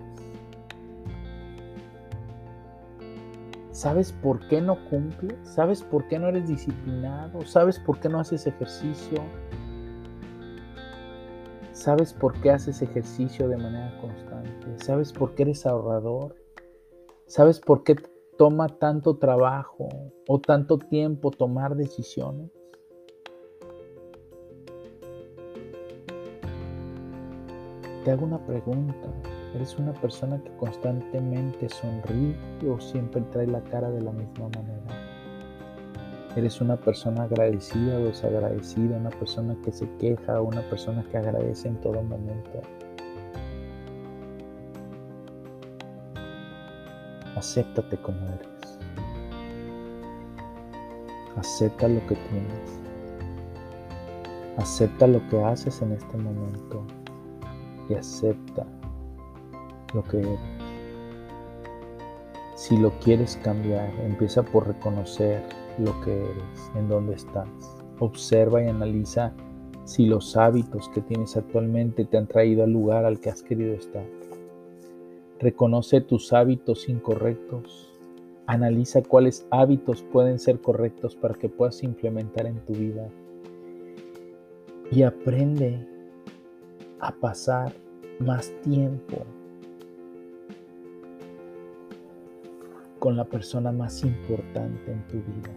¿Sabes 3.76 4.10
por 4.10 4.48
qué 4.48 4.62
no 4.62 4.82
cumples? 4.88 5.36
¿Sabes 5.42 5.82
por 5.82 6.08
qué 6.08 6.18
no 6.18 6.28
eres 6.28 6.48
disciplinado? 6.48 7.44
¿Sabes 7.44 7.78
por 7.78 8.00
qué 8.00 8.08
no 8.08 8.18
haces 8.18 8.46
ejercicio? 8.46 9.22
¿Sabes 11.72 12.14
por 12.14 12.40
qué 12.40 12.52
haces 12.52 12.80
ejercicio 12.80 13.48
de 13.48 13.58
manera 13.58 13.94
constante? 14.00 14.82
¿Sabes 14.82 15.12
por 15.12 15.34
qué 15.34 15.42
eres 15.42 15.66
ahorrador? 15.66 16.34
¿Sabes 17.26 17.60
por 17.60 17.84
qué 17.84 17.96
toma 18.38 18.66
tanto 18.78 19.18
trabajo 19.18 19.90
o 20.26 20.40
tanto 20.40 20.78
tiempo 20.78 21.30
tomar 21.30 21.76
decisiones? 21.76 22.50
Te 28.06 28.10
hago 28.10 28.24
una 28.24 28.38
pregunta. 28.46 29.35
¿Eres 29.56 29.78
una 29.78 29.94
persona 29.94 30.38
que 30.38 30.54
constantemente 30.58 31.70
sonríe 31.70 32.36
o 32.70 32.78
siempre 32.78 33.22
trae 33.32 33.46
la 33.46 33.62
cara 33.62 33.90
de 33.90 34.02
la 34.02 34.12
misma 34.12 34.50
manera? 34.50 34.82
¿Eres 36.36 36.60
una 36.60 36.76
persona 36.76 37.22
agradecida 37.22 37.96
o 37.98 38.04
desagradecida? 38.04 38.98
¿Una 38.98 39.08
persona 39.08 39.56
que 39.64 39.72
se 39.72 39.88
queja 39.96 40.42
o 40.42 40.44
una 40.48 40.60
persona 40.68 41.02
que 41.10 41.16
agradece 41.16 41.68
en 41.68 41.80
todo 41.80 42.02
momento? 42.02 42.60
Acéptate 47.34 47.96
como 47.96 48.26
eres. 48.26 48.78
Acepta 51.34 51.88
lo 51.88 52.06
que 52.06 52.14
tienes. 52.14 52.80
Acepta 54.58 55.06
lo 55.06 55.26
que 55.30 55.42
haces 55.42 55.80
en 55.80 55.92
este 55.92 56.18
momento 56.18 56.84
y 57.88 57.94
acepta 57.94 58.66
lo 59.96 60.04
que. 60.04 60.22
Si 62.54 62.76
lo 62.76 62.90
quieres 63.00 63.38
cambiar, 63.42 63.90
empieza 64.00 64.42
por 64.42 64.66
reconocer 64.66 65.42
lo 65.78 65.98
que 66.02 66.14
eres, 66.14 66.70
en 66.74 66.88
dónde 66.88 67.14
estás. 67.14 67.48
Observa 67.98 68.62
y 68.62 68.68
analiza 68.68 69.34
si 69.84 70.06
los 70.06 70.36
hábitos 70.36 70.88
que 70.90 71.00
tienes 71.00 71.36
actualmente 71.36 72.04
te 72.04 72.16
han 72.16 72.26
traído 72.26 72.64
al 72.64 72.70
lugar 72.70 73.04
al 73.04 73.20
que 73.20 73.30
has 73.30 73.42
querido 73.42 73.74
estar. 73.74 74.06
Reconoce 75.38 76.00
tus 76.00 76.32
hábitos 76.32 76.88
incorrectos. 76.88 77.92
Analiza 78.46 79.02
cuáles 79.02 79.46
hábitos 79.50 80.02
pueden 80.02 80.38
ser 80.38 80.60
correctos 80.60 81.14
para 81.14 81.34
que 81.34 81.48
puedas 81.48 81.82
implementar 81.82 82.46
en 82.46 82.64
tu 82.64 82.72
vida. 82.72 83.08
y 84.92 85.02
aprende 85.02 85.84
a 87.00 87.10
pasar 87.10 87.72
más 88.20 88.52
tiempo 88.62 89.26
con 92.98 93.16
la 93.16 93.24
persona 93.24 93.72
más 93.72 94.02
importante 94.04 94.92
en 94.92 95.06
tu 95.08 95.16
vida. 95.16 95.50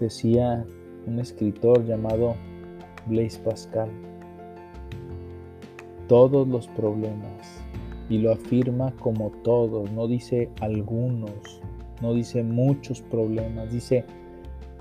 Decía 0.00 0.64
un 1.06 1.18
escritor 1.18 1.84
llamado 1.84 2.34
Blaise 3.06 3.38
Pascal, 3.38 3.88
todos 6.08 6.46
los 6.46 6.68
problemas, 6.68 7.64
y 8.08 8.18
lo 8.18 8.32
afirma 8.32 8.92
como 9.00 9.30
todos, 9.42 9.90
no 9.92 10.06
dice 10.06 10.50
algunos, 10.60 11.60
no 12.02 12.12
dice 12.12 12.42
muchos 12.42 13.00
problemas, 13.00 13.72
dice 13.72 14.04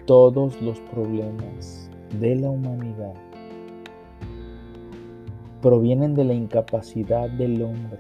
todos 0.06 0.62
los 0.62 0.80
problemas 0.82 1.90
de 2.20 2.36
la 2.36 2.50
humanidad 2.50 3.14
provienen 5.64 6.14
de 6.14 6.26
la 6.26 6.34
incapacidad 6.34 7.30
del 7.30 7.62
hombre 7.64 8.00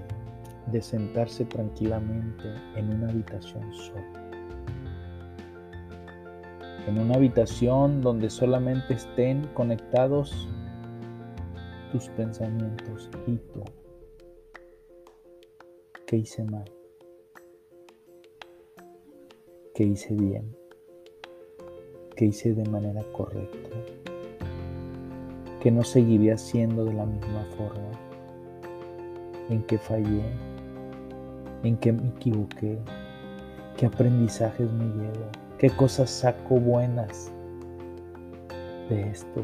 de 0.69 0.81
sentarse 0.81 1.45
tranquilamente 1.45 2.43
en 2.75 2.93
una 2.93 3.09
habitación 3.09 3.73
sola. 3.73 4.29
En 6.85 6.99
una 6.99 7.15
habitación 7.15 8.01
donde 8.01 8.29
solamente 8.29 8.95
estén 8.95 9.47
conectados 9.53 10.49
tus 11.93 12.09
pensamientos 12.09 13.09
y 13.27 13.37
tú. 13.37 13.63
¿Qué 16.05 16.17
hice 16.17 16.43
mal? 16.43 16.69
¿Qué 19.73 19.85
hice 19.85 20.13
bien? 20.15 20.53
¿Qué 22.17 22.25
hice 22.25 22.53
de 22.53 22.69
manera 22.69 23.01
correcta? 23.13 23.72
¿Qué 25.63 25.71
no 25.71 25.81
seguiría 25.81 26.33
haciendo 26.33 26.83
de 26.83 26.91
la 26.91 27.05
misma 27.05 27.45
forma? 27.55 27.89
¿En 29.49 29.63
qué 29.63 29.77
fallé? 29.77 30.25
¿En 31.63 31.77
qué 31.77 31.93
me 31.93 32.09
equivoqué? 32.09 32.77
¿Qué 33.77 33.85
aprendizajes 33.85 34.69
me 34.73 34.83
llevo? 34.87 35.25
¿Qué 35.57 35.69
cosas 35.69 36.09
saco 36.09 36.55
buenas 36.55 37.31
de 38.89 39.09
esto? 39.09 39.41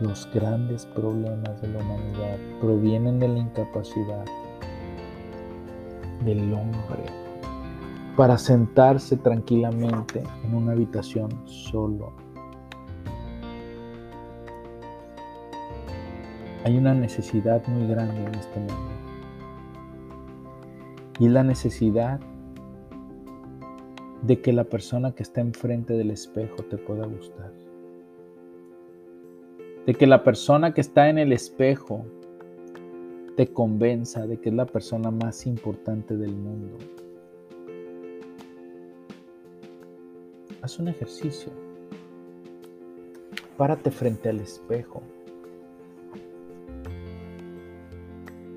Los 0.00 0.26
grandes 0.32 0.86
problemas 0.86 1.60
de 1.60 1.68
la 1.68 1.80
humanidad 1.80 2.38
provienen 2.58 3.18
de 3.18 3.28
la 3.28 3.38
incapacidad 3.40 4.24
del 6.24 6.54
hombre 6.54 7.27
para 8.18 8.36
sentarse 8.36 9.16
tranquilamente 9.16 10.24
en 10.42 10.52
una 10.52 10.72
habitación 10.72 11.30
solo. 11.44 12.12
Hay 16.64 16.76
una 16.76 16.94
necesidad 16.94 17.64
muy 17.68 17.86
grande 17.86 18.24
en 18.24 18.34
este 18.34 18.58
mundo. 18.58 18.90
Y 21.20 21.28
la 21.28 21.44
necesidad 21.44 22.18
de 24.22 24.40
que 24.40 24.52
la 24.52 24.64
persona 24.64 25.12
que 25.12 25.22
está 25.22 25.40
enfrente 25.40 25.92
del 25.94 26.10
espejo 26.10 26.64
te 26.64 26.76
pueda 26.76 27.06
gustar. 27.06 27.52
De 29.86 29.94
que 29.94 30.08
la 30.08 30.24
persona 30.24 30.74
que 30.74 30.80
está 30.80 31.08
en 31.08 31.18
el 31.18 31.32
espejo 31.32 32.04
te 33.36 33.46
convenza 33.52 34.26
de 34.26 34.40
que 34.40 34.48
es 34.48 34.56
la 34.56 34.66
persona 34.66 35.12
más 35.12 35.46
importante 35.46 36.16
del 36.16 36.34
mundo. 36.34 36.78
Haz 40.62 40.78
un 40.78 40.88
ejercicio. 40.88 41.52
Párate 43.56 43.90
frente 43.90 44.28
al 44.28 44.40
espejo 44.40 45.02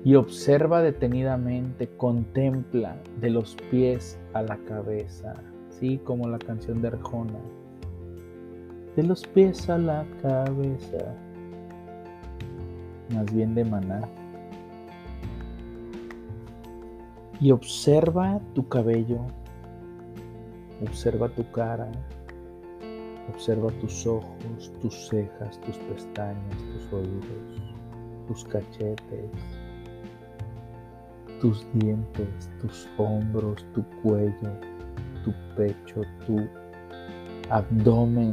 y 0.04 0.16
observa 0.16 0.82
detenidamente, 0.82 1.88
contempla 1.96 3.00
de 3.20 3.30
los 3.30 3.56
pies 3.70 4.18
a 4.32 4.42
la 4.42 4.56
cabeza, 4.58 5.34
así 5.70 5.98
como 5.98 6.28
la 6.28 6.38
canción 6.38 6.82
de 6.82 6.88
Arjona. 6.88 7.38
De 8.96 9.04
los 9.04 9.26
pies 9.26 9.70
a 9.70 9.78
la 9.78 10.04
cabeza, 10.20 11.14
más 13.14 13.32
bien 13.32 13.54
de 13.54 13.64
maná. 13.64 14.08
y 17.42 17.50
observa 17.50 18.40
tu 18.54 18.68
cabello, 18.68 19.18
observa 20.82 21.28
tu 21.28 21.44
cara, 21.52 21.90
observa 23.28 23.70
tus 23.80 24.06
ojos, 24.06 24.72
tus 24.80 25.08
cejas, 25.08 25.60
tus 25.60 25.76
pestañas, 25.78 26.56
tus 26.72 26.92
oídos, 26.92 27.62
tus 28.26 28.44
cachetes, 28.44 29.30
tus 31.40 31.66
dientes, 31.74 32.50
tus 32.60 32.88
hombros, 32.98 33.64
tu 33.74 33.84
cuello, 34.02 34.52
tu 35.24 35.32
pecho, 35.56 36.02
tu 36.26 36.48
abdomen, 37.50 38.32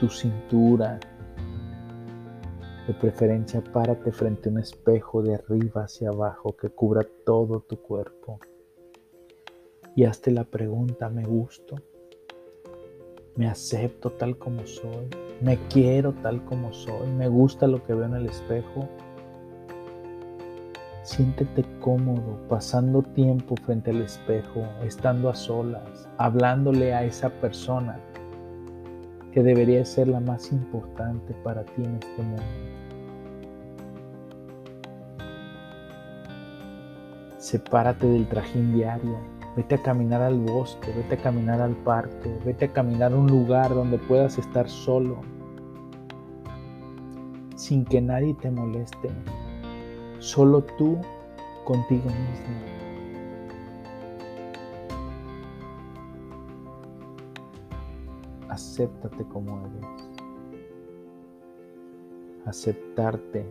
tu 0.00 0.08
cintura, 0.08 0.98
de 2.88 2.94
preferencia, 2.94 3.60
párate 3.60 4.10
frente 4.12 4.48
a 4.48 4.52
un 4.52 4.58
espejo 4.60 5.22
de 5.22 5.34
arriba 5.34 5.84
hacia 5.84 6.08
abajo 6.08 6.56
que 6.56 6.70
cubra 6.70 7.06
todo 7.26 7.60
tu 7.60 7.76
cuerpo. 7.76 8.40
Y 9.98 10.04
hazte 10.04 10.30
la 10.30 10.44
pregunta, 10.44 11.08
¿me 11.08 11.24
gusto? 11.24 11.74
¿Me 13.34 13.48
acepto 13.48 14.10
tal 14.10 14.38
como 14.38 14.64
soy? 14.64 15.08
¿Me 15.40 15.58
quiero 15.68 16.12
tal 16.12 16.44
como 16.44 16.72
soy? 16.72 17.10
¿Me 17.10 17.26
gusta 17.26 17.66
lo 17.66 17.82
que 17.82 17.94
veo 17.94 18.04
en 18.04 18.14
el 18.14 18.26
espejo? 18.26 18.88
Siéntete 21.02 21.64
cómodo 21.80 22.38
pasando 22.48 23.02
tiempo 23.02 23.56
frente 23.66 23.90
al 23.90 24.02
espejo, 24.02 24.62
estando 24.84 25.30
a 25.30 25.34
solas, 25.34 26.08
hablándole 26.16 26.94
a 26.94 27.02
esa 27.02 27.30
persona 27.30 27.98
que 29.32 29.42
debería 29.42 29.84
ser 29.84 30.06
la 30.06 30.20
más 30.20 30.52
importante 30.52 31.34
para 31.42 31.64
ti 31.64 31.82
en 31.82 31.96
este 31.96 32.22
mundo. 32.22 32.42
Sepárate 37.38 38.06
del 38.06 38.28
trajín 38.28 38.74
diario, 38.74 39.37
vete 39.56 39.76
a 39.76 39.82
caminar 39.82 40.22
al 40.22 40.38
bosque, 40.38 40.92
vete 40.92 41.14
a 41.14 41.18
caminar 41.18 41.60
al 41.60 41.74
parque, 41.76 42.38
vete 42.44 42.66
a 42.66 42.72
caminar 42.72 43.12
a 43.12 43.16
un 43.16 43.26
lugar 43.26 43.74
donde 43.74 43.98
puedas 43.98 44.38
estar 44.38 44.68
solo, 44.68 45.20
sin 47.56 47.84
que 47.84 48.00
nadie 48.00 48.34
te 48.34 48.50
moleste, 48.50 49.10
solo 50.18 50.62
tú 50.62 50.98
contigo 51.64 52.04
mismo. 52.04 52.78
acéptate 58.58 59.24
como 59.24 59.60
eres. 59.66 60.20
Aceptarte 62.44 63.46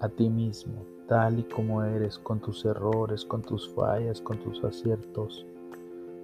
a 0.00 0.08
ti 0.08 0.28
mismo, 0.28 0.84
tal 1.06 1.38
y 1.38 1.42
como 1.44 1.82
eres, 1.82 2.18
con 2.18 2.40
tus 2.40 2.64
errores, 2.64 3.24
con 3.24 3.42
tus 3.42 3.68
fallas, 3.74 4.20
con 4.20 4.38
tus 4.38 4.62
aciertos, 4.64 5.46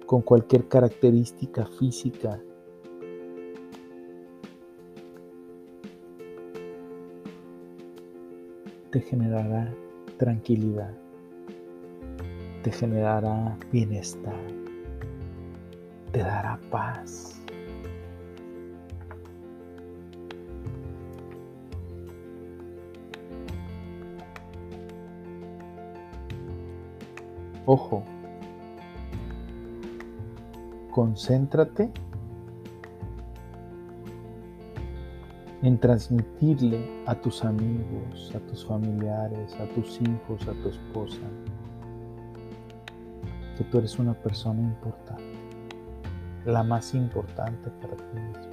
con 0.05 0.21
cualquier 0.21 0.67
característica 0.67 1.65
física. 1.65 2.39
Te 8.91 8.99
generará 9.01 9.73
tranquilidad, 10.17 10.93
te 12.63 12.71
generará 12.71 13.57
bienestar, 13.71 14.35
te 16.11 16.19
dará 16.19 16.59
paz. 16.69 17.40
Ojo, 27.73 28.03
concéntrate 30.91 31.89
en 35.61 35.79
transmitirle 35.79 36.85
a 37.05 37.15
tus 37.15 37.45
amigos, 37.45 38.33
a 38.35 38.39
tus 38.39 38.65
familiares, 38.65 39.55
a 39.55 39.73
tus 39.73 40.01
hijos, 40.01 40.45
a 40.49 40.51
tu 40.61 40.67
esposa, 40.67 41.21
que 43.57 43.63
tú 43.63 43.77
eres 43.77 43.97
una 43.99 44.15
persona 44.15 44.59
importante, 44.59 45.23
la 46.45 46.63
más 46.63 46.93
importante 46.93 47.69
para 47.81 47.95
ti 47.95 48.19
mismo. 48.19 48.51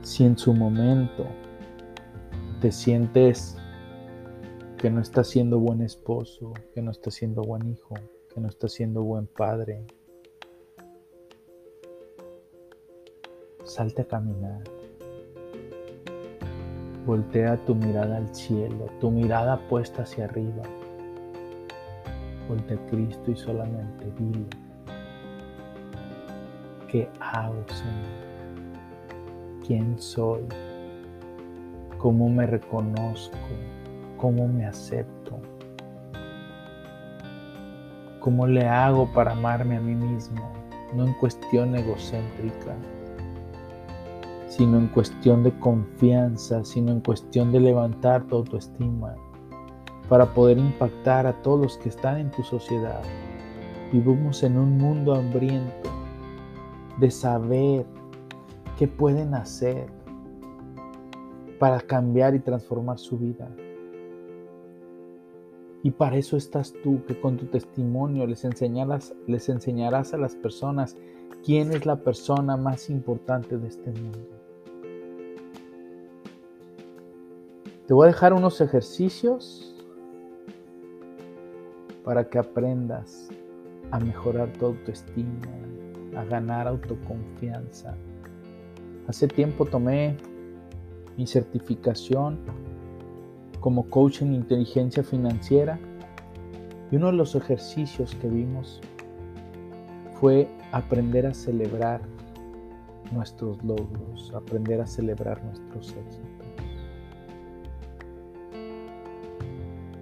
Si 0.00 0.24
en 0.24 0.38
su 0.38 0.54
momento 0.54 1.26
te 2.62 2.72
sientes 2.72 3.58
que 4.82 4.90
no 4.90 5.00
estás 5.00 5.28
siendo 5.28 5.60
buen 5.60 5.80
esposo, 5.80 6.54
que 6.74 6.82
no 6.82 6.90
estás 6.90 7.14
siendo 7.14 7.42
buen 7.42 7.68
hijo, 7.68 7.94
que 8.34 8.40
no 8.40 8.48
estás 8.48 8.72
siendo 8.72 9.04
buen 9.04 9.28
padre, 9.28 9.86
salte 13.62 14.02
a 14.02 14.04
caminar. 14.06 14.64
Voltea 17.06 17.64
tu 17.64 17.76
mirada 17.76 18.16
al 18.16 18.34
cielo, 18.34 18.86
tu 19.00 19.12
mirada 19.12 19.56
puesta 19.68 20.02
hacia 20.02 20.24
arriba. 20.24 20.64
Voltea 22.48 22.76
a 22.76 22.86
Cristo 22.86 23.30
y 23.30 23.36
solamente 23.36 24.12
dile, 24.18 24.46
¿qué 26.88 27.08
hago, 27.20 27.64
Señor? 27.68 29.64
¿Quién 29.64 29.96
soy? 29.96 30.42
¿Cómo 31.98 32.28
me 32.28 32.48
reconozco? 32.48 33.38
¿Cómo 34.22 34.46
me 34.46 34.64
acepto? 34.64 35.40
¿Cómo 38.20 38.46
le 38.46 38.68
hago 38.68 39.12
para 39.12 39.32
amarme 39.32 39.76
a 39.76 39.80
mí 39.80 39.96
mismo? 39.96 40.48
No 40.94 41.08
en 41.08 41.14
cuestión 41.14 41.74
egocéntrica, 41.74 42.76
sino 44.46 44.78
en 44.78 44.86
cuestión 44.86 45.42
de 45.42 45.50
confianza, 45.58 46.64
sino 46.64 46.92
en 46.92 47.00
cuestión 47.00 47.50
de 47.50 47.58
levantar 47.58 48.22
tu 48.28 48.36
autoestima 48.36 49.16
para 50.08 50.32
poder 50.32 50.56
impactar 50.56 51.26
a 51.26 51.42
todos 51.42 51.60
los 51.60 51.78
que 51.78 51.88
están 51.88 52.18
en 52.18 52.30
tu 52.30 52.44
sociedad. 52.44 53.02
Vivimos 53.92 54.44
en 54.44 54.56
un 54.56 54.78
mundo 54.78 55.16
hambriento 55.16 55.90
de 56.96 57.10
saber 57.10 57.84
qué 58.78 58.86
pueden 58.86 59.34
hacer 59.34 59.86
para 61.58 61.80
cambiar 61.80 62.36
y 62.36 62.38
transformar 62.38 63.00
su 63.00 63.18
vida. 63.18 63.48
Y 65.82 65.90
para 65.90 66.16
eso 66.16 66.36
estás 66.36 66.72
tú, 66.82 67.04
que 67.06 67.20
con 67.20 67.36
tu 67.36 67.46
testimonio 67.46 68.26
les 68.26 68.44
enseñarás, 68.44 69.14
a 70.14 70.16
las 70.16 70.36
personas 70.36 70.96
quién 71.44 71.72
es 71.72 71.86
la 71.86 71.96
persona 71.96 72.56
más 72.56 72.88
importante 72.88 73.58
de 73.58 73.68
este 73.68 73.90
mundo. 73.90 74.28
Te 77.86 77.94
voy 77.94 78.04
a 78.04 78.12
dejar 78.12 78.32
unos 78.32 78.60
ejercicios 78.60 79.74
para 82.04 82.28
que 82.28 82.38
aprendas 82.38 83.28
a 83.90 83.98
mejorar 83.98 84.52
tu 84.52 84.66
autoestima, 84.66 85.40
a 86.16 86.24
ganar 86.24 86.68
autoconfianza. 86.68 87.96
Hace 89.08 89.26
tiempo 89.26 89.64
tomé 89.66 90.16
mi 91.16 91.26
certificación 91.26 92.38
como 93.62 93.88
coach 93.88 94.22
en 94.22 94.34
inteligencia 94.34 95.04
financiera 95.04 95.78
y 96.90 96.96
uno 96.96 97.06
de 97.06 97.12
los 97.12 97.34
ejercicios 97.36 98.14
que 98.16 98.28
vimos 98.28 98.80
fue 100.20 100.48
aprender 100.72 101.26
a 101.26 101.32
celebrar 101.32 102.00
nuestros 103.12 103.62
logros, 103.62 104.32
aprender 104.34 104.80
a 104.80 104.86
celebrar 104.86 105.42
nuestros 105.44 105.94
éxitos. 105.96 106.46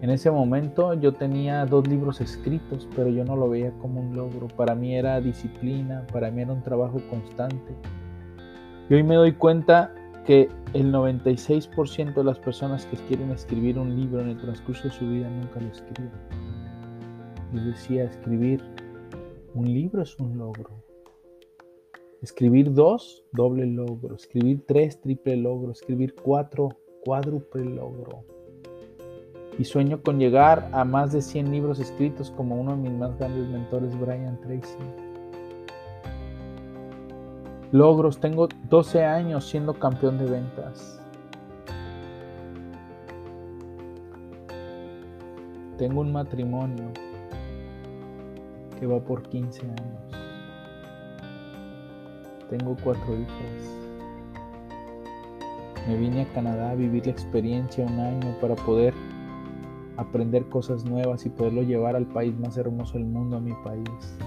En 0.00 0.08
ese 0.08 0.30
momento 0.30 0.94
yo 0.94 1.12
tenía 1.12 1.66
dos 1.66 1.86
libros 1.86 2.22
escritos, 2.22 2.88
pero 2.96 3.10
yo 3.10 3.26
no 3.26 3.36
lo 3.36 3.50
veía 3.50 3.72
como 3.72 4.00
un 4.00 4.16
logro. 4.16 4.48
Para 4.48 4.74
mí 4.74 4.96
era 4.96 5.20
disciplina, 5.20 6.06
para 6.10 6.30
mí 6.30 6.40
era 6.40 6.54
un 6.54 6.62
trabajo 6.62 6.98
constante. 7.10 7.74
Y 8.88 8.94
hoy 8.94 9.02
me 9.02 9.16
doy 9.16 9.32
cuenta 9.34 9.92
que 10.30 10.48
el 10.74 10.92
96% 10.92 12.14
de 12.14 12.22
las 12.22 12.38
personas 12.38 12.86
que 12.86 12.96
quieren 13.08 13.32
escribir 13.32 13.76
un 13.80 13.96
libro 13.96 14.20
en 14.20 14.28
el 14.28 14.40
transcurso 14.40 14.84
de 14.84 14.94
su 14.94 15.04
vida 15.04 15.28
nunca 15.28 15.58
lo 15.58 15.66
escriben. 15.66 16.12
Yo 17.52 17.64
decía, 17.64 18.04
escribir 18.04 18.62
un 19.54 19.64
libro 19.64 20.02
es 20.02 20.16
un 20.20 20.38
logro. 20.38 20.84
Escribir 22.22 22.72
dos, 22.72 23.24
doble 23.32 23.66
logro. 23.66 24.14
Escribir 24.14 24.62
tres, 24.68 25.00
triple 25.00 25.36
logro. 25.36 25.72
Escribir 25.72 26.14
cuatro, 26.14 26.68
cuádruple 27.04 27.64
logro 27.64 28.24
y 29.58 29.64
sueño 29.64 30.00
con 30.00 30.20
llegar 30.20 30.70
a 30.72 30.84
más 30.84 31.12
de 31.12 31.22
100 31.22 31.50
libros 31.50 31.80
escritos 31.80 32.30
como 32.30 32.54
uno 32.54 32.76
de 32.76 32.88
mis 32.88 32.92
más 32.92 33.18
grandes 33.18 33.48
mentores, 33.48 33.98
Brian 33.98 34.40
Tracy. 34.42 35.09
Logros, 37.72 38.18
tengo 38.18 38.48
12 38.68 39.04
años 39.04 39.48
siendo 39.48 39.74
campeón 39.74 40.18
de 40.18 40.24
ventas. 40.24 41.00
Tengo 45.78 46.00
un 46.00 46.12
matrimonio 46.12 46.90
que 48.78 48.86
va 48.86 48.98
por 48.98 49.22
15 49.22 49.62
años. 49.62 50.10
Tengo 52.48 52.76
cuatro 52.82 53.14
hijos. 53.14 53.80
Me 55.86 55.96
vine 55.96 56.22
a 56.22 56.32
Canadá 56.34 56.72
a 56.72 56.74
vivir 56.74 57.06
la 57.06 57.12
experiencia 57.12 57.86
un 57.86 58.00
año 58.00 58.36
para 58.40 58.56
poder 58.56 58.92
aprender 59.96 60.44
cosas 60.48 60.84
nuevas 60.84 61.24
y 61.24 61.30
poderlo 61.30 61.62
llevar 61.62 61.94
al 61.94 62.06
país 62.06 62.36
más 62.36 62.56
hermoso 62.56 62.94
del 62.94 63.06
mundo, 63.06 63.36
a 63.36 63.40
mi 63.40 63.54
país. 63.62 64.18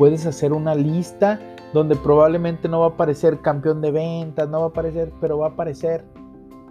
Puedes 0.00 0.24
hacer 0.24 0.54
una 0.54 0.74
lista 0.74 1.38
donde 1.74 1.94
probablemente 1.94 2.70
no 2.70 2.80
va 2.80 2.86
a 2.86 2.88
aparecer 2.88 3.42
campeón 3.42 3.82
de 3.82 3.90
ventas, 3.90 4.48
no 4.48 4.60
va 4.60 4.64
a 4.64 4.68
aparecer, 4.68 5.12
pero 5.20 5.36
va 5.36 5.48
a 5.48 5.50
aparecer 5.50 6.06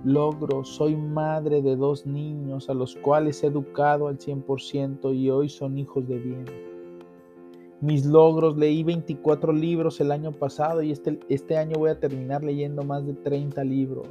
logro. 0.04 0.66
Soy 0.66 0.96
madre 0.96 1.62
de 1.62 1.76
dos 1.76 2.08
niños 2.08 2.72
a 2.72 2.74
los 2.74 2.96
cuales 2.96 3.44
he 3.44 3.46
educado 3.46 4.08
al 4.08 4.18
100% 4.18 5.16
y 5.16 5.30
hoy 5.30 5.48
son 5.48 5.78
hijos 5.78 6.08
de 6.08 6.18
bien. 6.18 6.46
Mis 7.82 8.04
logros, 8.04 8.58
leí 8.58 8.82
24 8.82 9.54
libros 9.54 10.02
el 10.02 10.12
año 10.12 10.32
pasado 10.32 10.82
y 10.82 10.92
este, 10.92 11.20
este 11.30 11.56
año 11.56 11.78
voy 11.78 11.92
a 11.92 12.00
terminar 12.00 12.44
leyendo 12.44 12.82
más 12.82 13.06
de 13.06 13.14
30 13.14 13.64
libros. 13.64 14.08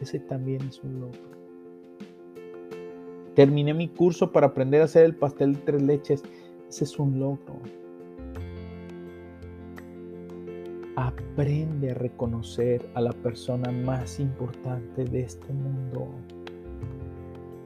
Ese 0.00 0.18
también 0.18 0.62
es 0.62 0.82
un 0.82 0.98
logro. 0.98 1.30
Terminé 3.36 3.72
mi 3.72 3.86
curso 3.86 4.32
para 4.32 4.48
aprender 4.48 4.82
a 4.82 4.86
hacer 4.86 5.04
el 5.04 5.14
pastel 5.14 5.54
de 5.54 5.60
tres 5.60 5.82
leches. 5.82 6.24
Ese 6.68 6.82
es 6.82 6.98
un 6.98 7.20
logro. 7.20 7.85
Aprende 10.96 11.92
a 11.92 11.94
reconocer 11.94 12.88
a 12.94 13.00
la 13.00 13.12
persona 13.12 13.70
más 13.70 14.18
importante 14.18 15.04
de 15.04 15.20
este 15.20 15.52
mundo. 15.52 16.08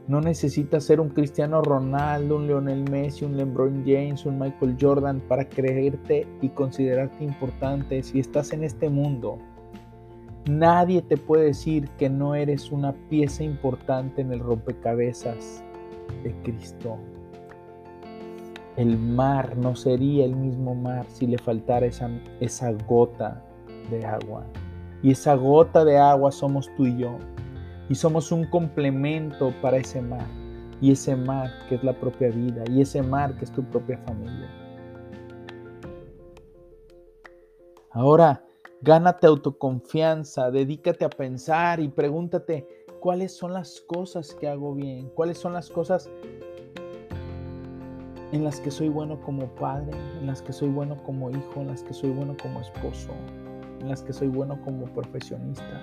No 0.09 0.21
necesitas 0.21 0.85
ser 0.85 1.01
un 1.01 1.11
Cristiano 1.11 1.63
Ronaldo, 1.63 2.37
un 2.37 2.49
Lionel 2.49 2.91
Messi, 2.91 3.25
un 3.25 3.37
LeBron 3.37 3.85
James, 3.87 4.27
un 4.27 4.39
Michael 4.39 4.77
Jordan 4.81 5.21
para 5.21 5.49
creerte 5.49 6.27
y 6.43 6.49
considerarte 6.49 7.23
importante. 7.25 8.03
Si 8.03 8.19
estás 8.19 8.53
en 8.53 8.65
este 8.65 8.91
mundo, 8.91 9.39
Nadie 10.49 11.03
te 11.03 11.19
puede 11.19 11.45
decir 11.45 11.89
que 11.99 12.09
no 12.09 12.35
eres 12.35 12.73
una 12.73 12.95
pieza 13.11 13.45
importante 13.45 14.23
en 14.23 14.33
el 14.33 14.41
rompecabezas 14.41 15.63
de 16.25 16.35
Cristo. 16.43 16.97
El 18.81 18.97
mar 18.97 19.59
no 19.59 19.77
sería 19.77 20.25
el 20.25 20.35
mismo 20.35 20.75
mar 20.75 21.05
si 21.11 21.27
le 21.27 21.37
faltara 21.37 21.85
esa, 21.85 22.09
esa 22.41 22.73
gota 22.73 23.45
de 23.91 24.07
agua. 24.07 24.47
Y 25.03 25.11
esa 25.11 25.35
gota 25.35 25.85
de 25.85 25.99
agua 25.99 26.33
somos 26.33 26.71
tú 26.79 26.87
y 26.87 26.97
yo. 26.97 27.19
Y 27.91 27.95
somos 27.95 28.33
un 28.33 28.47
complemento 28.47 29.53
para 29.61 29.77
ese 29.77 30.01
mar. 30.01 30.27
Y 30.81 30.93
ese 30.93 31.15
mar 31.15 31.51
que 31.69 31.75
es 31.75 31.85
la 31.85 31.93
propia 31.93 32.31
vida. 32.31 32.65
Y 32.71 32.81
ese 32.81 33.03
mar 33.03 33.37
que 33.37 33.45
es 33.45 33.53
tu 33.53 33.63
propia 33.65 33.99
familia. 33.99 34.49
Ahora, 37.91 38.43
Gánate 38.83 39.27
autoconfianza, 39.27 40.51
dedícate 40.51 41.05
a 41.05 41.11
pensar 41.11 41.81
y 41.81 41.89
pregúntate 41.89 42.67
cuáles 42.99 43.37
son 43.37 43.53
las 43.53 43.79
cosas 43.83 44.35
que 44.35 44.49
hago 44.49 44.75
bien, 44.75 45.11
cuáles 45.11 45.37
son 45.37 45.53
las 45.53 45.69
cosas 45.69 46.09
en 48.33 48.45
las 48.45 48.61
que 48.61 48.71
soy 48.71 48.89
bueno 48.89 49.21
como 49.21 49.47
padre, 49.47 49.93
en 50.21 50.27
las 50.27 50.43
que 50.43 50.53
soy 50.53 50.69
bueno 50.69 50.97
como 51.05 51.31
hijo, 51.31 51.61
en 51.61 51.69
las 51.69 51.83
que 51.83 51.93
soy 51.93 52.11
bueno 52.11 52.37
como 52.41 52.61
esposo, 52.61 53.11
en 53.81 53.89
las 53.89 54.03
que 54.03 54.13
soy 54.13 54.29
bueno 54.29 54.61
como 54.65 54.87
profesionista. 54.87 55.83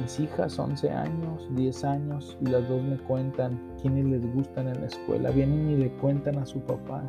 Mis 0.00 0.20
hijas, 0.20 0.58
11 0.58 0.90
años, 0.90 1.48
10 1.56 1.84
años, 1.84 2.36
y 2.42 2.46
las 2.46 2.68
dos 2.68 2.82
me 2.82 2.98
cuentan 2.98 3.58
quiénes 3.80 4.04
les 4.04 4.34
gustan 4.34 4.68
en 4.68 4.80
la 4.80 4.86
escuela. 4.88 5.30
Vienen 5.30 5.70
y 5.70 5.76
le 5.76 5.90
cuentan 5.92 6.38
a 6.38 6.44
su 6.44 6.60
papá 6.60 7.02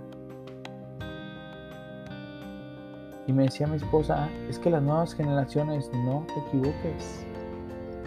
Y 3.28 3.34
me 3.34 3.44
decía 3.44 3.68
mi 3.68 3.76
esposa, 3.76 4.30
es 4.50 4.58
que 4.58 4.70
las 4.70 4.82
nuevas 4.82 5.14
generaciones, 5.14 5.92
no 6.06 6.26
te 6.34 6.40
equivoques. 6.48 7.26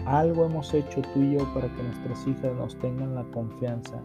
Algo 0.07 0.45
hemos 0.45 0.73
hecho 0.73 1.03
tú 1.13 1.21
y 1.21 1.37
yo 1.37 1.53
para 1.53 1.67
que 1.67 1.83
nuestras 1.83 2.27
hijas 2.27 2.55
nos 2.55 2.75
tengan 2.77 3.13
la 3.13 3.23
confianza 3.25 4.01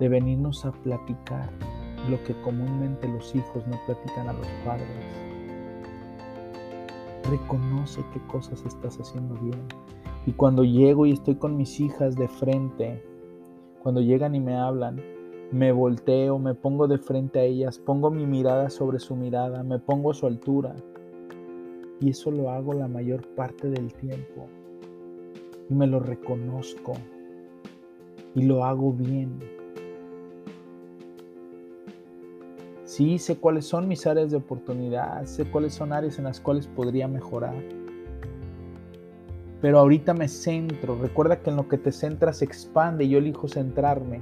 de 0.00 0.08
venirnos 0.08 0.64
a 0.64 0.72
platicar 0.72 1.50
lo 2.08 2.22
que 2.24 2.34
comúnmente 2.40 3.06
los 3.06 3.34
hijos 3.34 3.66
no 3.68 3.78
platican 3.86 4.28
a 4.28 4.32
los 4.32 4.46
padres. 4.64 4.88
reconoce 7.30 8.02
qué 8.12 8.20
cosas 8.26 8.64
estás 8.64 8.98
haciendo 8.98 9.34
bien. 9.36 9.60
Y 10.26 10.32
cuando 10.32 10.64
llego 10.64 11.06
y 11.06 11.12
estoy 11.12 11.36
con 11.36 11.56
mis 11.56 11.78
hijas 11.78 12.16
de 12.16 12.26
frente, 12.26 13.04
cuando 13.82 14.00
llegan 14.00 14.34
y 14.34 14.40
me 14.40 14.56
hablan, 14.56 15.00
me 15.52 15.70
volteo, 15.70 16.38
me 16.38 16.54
pongo 16.54 16.88
de 16.88 16.98
frente 16.98 17.38
a 17.38 17.44
ellas, 17.44 17.78
pongo 17.78 18.10
mi 18.10 18.26
mirada 18.26 18.70
sobre 18.70 18.98
su 18.98 19.14
mirada, 19.14 19.62
me 19.62 19.78
pongo 19.78 20.10
a 20.10 20.14
su 20.14 20.26
altura. 20.26 20.74
Y 22.00 22.10
eso 22.10 22.30
lo 22.30 22.50
hago 22.50 22.72
la 22.72 22.88
mayor 22.88 23.26
parte 23.36 23.68
del 23.68 23.92
tiempo. 23.94 24.48
Y 25.68 25.74
me 25.74 25.86
lo 25.86 26.00
reconozco. 26.00 26.94
Y 28.34 28.42
lo 28.42 28.64
hago 28.64 28.92
bien. 28.92 29.59
Sí, 33.00 33.18
sé 33.18 33.38
cuáles 33.38 33.64
son 33.64 33.88
mis 33.88 34.06
áreas 34.06 34.30
de 34.30 34.36
oportunidad, 34.36 35.24
sé 35.24 35.46
cuáles 35.46 35.72
son 35.72 35.94
áreas 35.94 36.18
en 36.18 36.24
las 36.24 36.38
cuales 36.38 36.66
podría 36.66 37.08
mejorar. 37.08 37.54
Pero 39.62 39.78
ahorita 39.78 40.12
me 40.12 40.28
centro. 40.28 40.98
Recuerda 41.00 41.40
que 41.40 41.48
en 41.48 41.56
lo 41.56 41.66
que 41.66 41.78
te 41.78 41.92
centras 41.92 42.36
se 42.36 42.44
expande 42.44 43.04
y 43.04 43.08
yo 43.08 43.16
elijo 43.16 43.48
centrarme 43.48 44.20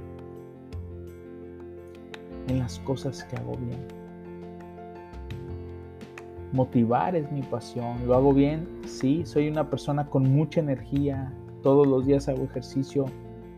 en 2.47 2.59
las 2.59 2.79
cosas 2.79 3.25
que 3.25 3.35
hago 3.35 3.57
bien. 3.57 3.85
Motivar 6.53 7.17
es 7.17 7.29
mi 7.33 7.41
pasión. 7.41 8.07
¿Lo 8.07 8.15
hago 8.15 8.33
bien? 8.33 8.65
Sí, 8.87 9.25
soy 9.25 9.49
una 9.49 9.69
persona 9.69 10.09
con 10.09 10.23
mucha 10.31 10.61
energía. 10.61 11.33
Todos 11.63 11.85
los 11.85 12.05
días 12.05 12.29
hago 12.29 12.45
ejercicio. 12.45 13.07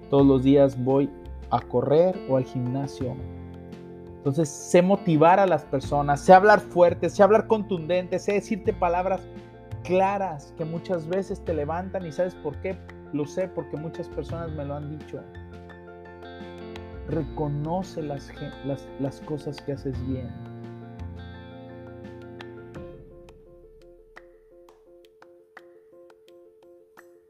Todos 0.09 0.25
los 0.25 0.43
días 0.43 0.83
voy 0.83 1.11
a 1.51 1.59
correr 1.59 2.17
o 2.27 2.37
al 2.37 2.43
gimnasio. 2.43 3.15
Entonces 4.21 4.49
sé 4.49 4.83
motivar 4.83 5.39
a 5.39 5.47
las 5.47 5.65
personas, 5.65 6.21
sé 6.21 6.31
hablar 6.31 6.59
fuerte, 6.59 7.09
sé 7.09 7.23
hablar 7.23 7.47
contundente, 7.47 8.19
sé 8.19 8.33
decirte 8.33 8.71
palabras 8.71 9.19
claras 9.83 10.53
que 10.59 10.63
muchas 10.63 11.07
veces 11.07 11.43
te 11.43 11.55
levantan 11.55 12.05
y 12.05 12.11
sabes 12.11 12.35
por 12.35 12.55
qué. 12.61 12.77
Lo 13.13 13.25
sé 13.25 13.47
porque 13.47 13.77
muchas 13.77 14.07
personas 14.09 14.51
me 14.51 14.63
lo 14.63 14.75
han 14.75 14.95
dicho. 14.95 15.23
Reconoce 17.07 18.03
las, 18.03 18.31
las, 18.63 18.87
las 18.99 19.21
cosas 19.21 19.59
que 19.59 19.71
haces 19.71 19.95
bien. 20.07 20.29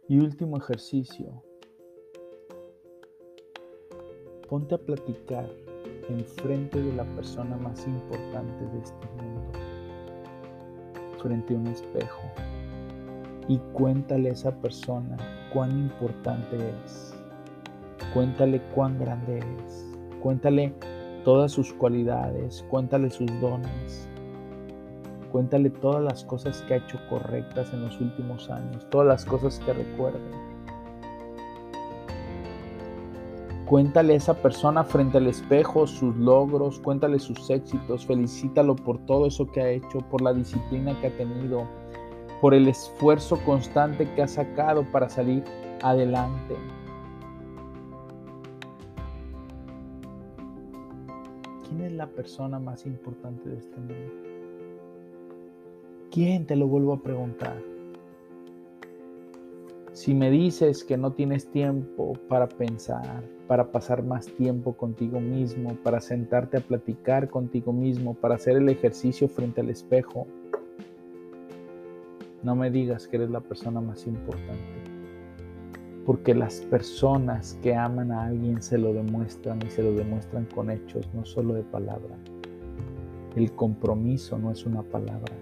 Y 0.10 0.19
último 0.19 0.58
ejercicio. 0.58 1.41
Ponte 4.49 4.75
a 4.75 4.77
platicar 4.77 5.49
en 6.09 6.25
frente 6.25 6.81
de 6.81 6.93
la 6.93 7.03
persona 7.15 7.57
más 7.57 7.85
importante 7.87 8.65
de 8.73 8.79
este 8.79 9.07
mundo, 9.17 9.51
frente 11.21 11.53
a 11.53 11.57
un 11.57 11.67
espejo, 11.67 12.21
y 13.47 13.57
cuéntale 13.73 14.29
a 14.29 14.33
esa 14.33 14.51
persona 14.51 15.17
cuán 15.51 15.71
importante 15.71 16.57
es. 16.85 17.13
Cuéntale 18.13 18.61
cuán 18.75 18.99
grande 18.99 19.39
es. 19.39 19.87
Cuéntale 20.21 20.73
todas 21.23 21.51
sus 21.51 21.73
cualidades, 21.73 22.63
cuéntale 22.69 23.09
sus 23.09 23.27
dones. 23.39 24.07
Cuéntale 25.31 25.69
todas 25.69 26.03
las 26.03 26.25
cosas 26.25 26.61
que 26.63 26.73
ha 26.73 26.77
hecho 26.77 26.99
correctas 27.09 27.71
en 27.73 27.83
los 27.83 27.99
últimos 28.01 28.49
años, 28.49 28.85
todas 28.89 29.07
las 29.07 29.25
cosas 29.25 29.59
que 29.59 29.73
recuerden. 29.73 30.50
Cuéntale 33.71 34.12
a 34.12 34.17
esa 34.17 34.34
persona 34.34 34.84
frente 34.84 35.17
al 35.17 35.27
espejo 35.27 35.88
sus 35.88 36.13
logros, 36.17 36.77
cuéntale 36.81 37.19
sus 37.19 37.49
éxitos, 37.49 38.05
felicítalo 38.05 38.75
por 38.75 38.97
todo 39.05 39.27
eso 39.27 39.49
que 39.49 39.62
ha 39.62 39.69
hecho, 39.69 39.99
por 40.10 40.21
la 40.21 40.34
disciplina 40.34 40.99
que 40.99 41.07
ha 41.07 41.15
tenido, 41.15 41.65
por 42.41 42.53
el 42.53 42.67
esfuerzo 42.67 43.39
constante 43.45 44.13
que 44.13 44.23
ha 44.23 44.27
sacado 44.27 44.84
para 44.91 45.07
salir 45.07 45.45
adelante. 45.81 46.57
¿Quién 51.69 51.81
es 51.84 51.93
la 51.93 52.07
persona 52.07 52.60
más 52.60 52.86
importante 52.86 53.47
de 53.47 53.57
este 53.57 53.77
mundo? 53.77 54.13
¿Quién? 56.12 56.45
Te 56.45 56.57
lo 56.57 56.67
vuelvo 56.67 56.91
a 56.91 57.01
preguntar. 57.01 57.55
Si 59.93 60.13
me 60.13 60.32
dices 60.32 60.86
que 60.86 60.95
no 60.95 61.12
tienes 61.12 61.51
tiempo 61.51 62.13
para 62.30 62.47
pensar, 62.47 63.23
para 63.45 63.73
pasar 63.73 64.04
más 64.04 64.25
tiempo 64.25 64.77
contigo 64.77 65.19
mismo, 65.19 65.75
para 65.84 65.99
sentarte 65.99 66.58
a 66.58 66.62
platicar 66.62 67.30
contigo 67.30 67.73
mismo, 67.73 68.13
para 68.13 68.36
hacer 68.36 68.56
el 68.56 68.69
ejercicio 68.69 69.27
frente 69.27 69.60
al 69.60 69.69
espejo, 69.69 70.27
no 72.41 72.56
me 72.56 72.71
digas 72.71 73.06
que 73.06 73.17
eres 73.17 73.32
la 73.32 73.41
persona 73.41 73.82
más 73.82 74.08
importante. 74.08 74.56
Porque 76.06 76.34
las 76.34 76.62
personas 76.62 77.60
que 77.62 77.75
aman 77.75 78.13
a 78.13 78.27
alguien 78.27 78.62
se 78.62 78.77
lo 78.77 78.93
demuestran 78.93 79.60
y 79.67 79.69
se 79.69 79.84
lo 79.84 79.91
demuestran 79.91 80.45
con 80.45 80.71
hechos, 80.71 81.10
no 81.13 81.25
solo 81.25 81.54
de 81.54 81.63
palabra. 81.63 82.15
El 83.36 83.51
compromiso 83.51 84.39
no 84.39 84.51
es 84.51 84.65
una 84.65 84.84
palabra. 84.84 85.34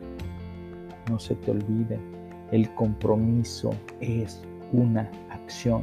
No 1.07 1.19
se 1.19 1.35
te 1.35 1.51
olvide 1.51 2.18
el 2.51 2.73
compromiso 2.75 3.71
es 3.99 4.41
una 4.73 5.09
acción. 5.29 5.81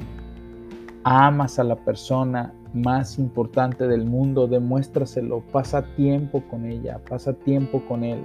Amas 1.05 1.59
a 1.59 1.65
la 1.65 1.77
persona 1.77 2.53
más 2.73 3.19
importante 3.19 3.87
del 3.87 4.05
mundo, 4.05 4.47
demuéstraselo, 4.47 5.41
pasa 5.53 5.83
tiempo 5.95 6.43
con 6.51 6.67
ella, 6.67 7.01
pasa 7.09 7.33
tiempo 7.33 7.83
con 7.87 8.05
él. 8.05 8.23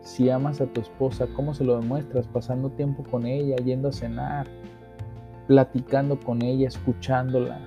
Si 0.00 0.30
amas 0.30 0.60
a 0.60 0.66
tu 0.66 0.80
esposa, 0.80 1.26
¿cómo 1.36 1.54
se 1.54 1.64
lo 1.64 1.78
demuestras? 1.78 2.26
Pasando 2.26 2.70
tiempo 2.70 3.04
con 3.04 3.26
ella, 3.26 3.56
yendo 3.56 3.88
a 3.88 3.92
cenar, 3.92 4.46
platicando 5.46 6.18
con 6.18 6.42
ella, 6.42 6.66
escuchándola. 6.66 7.60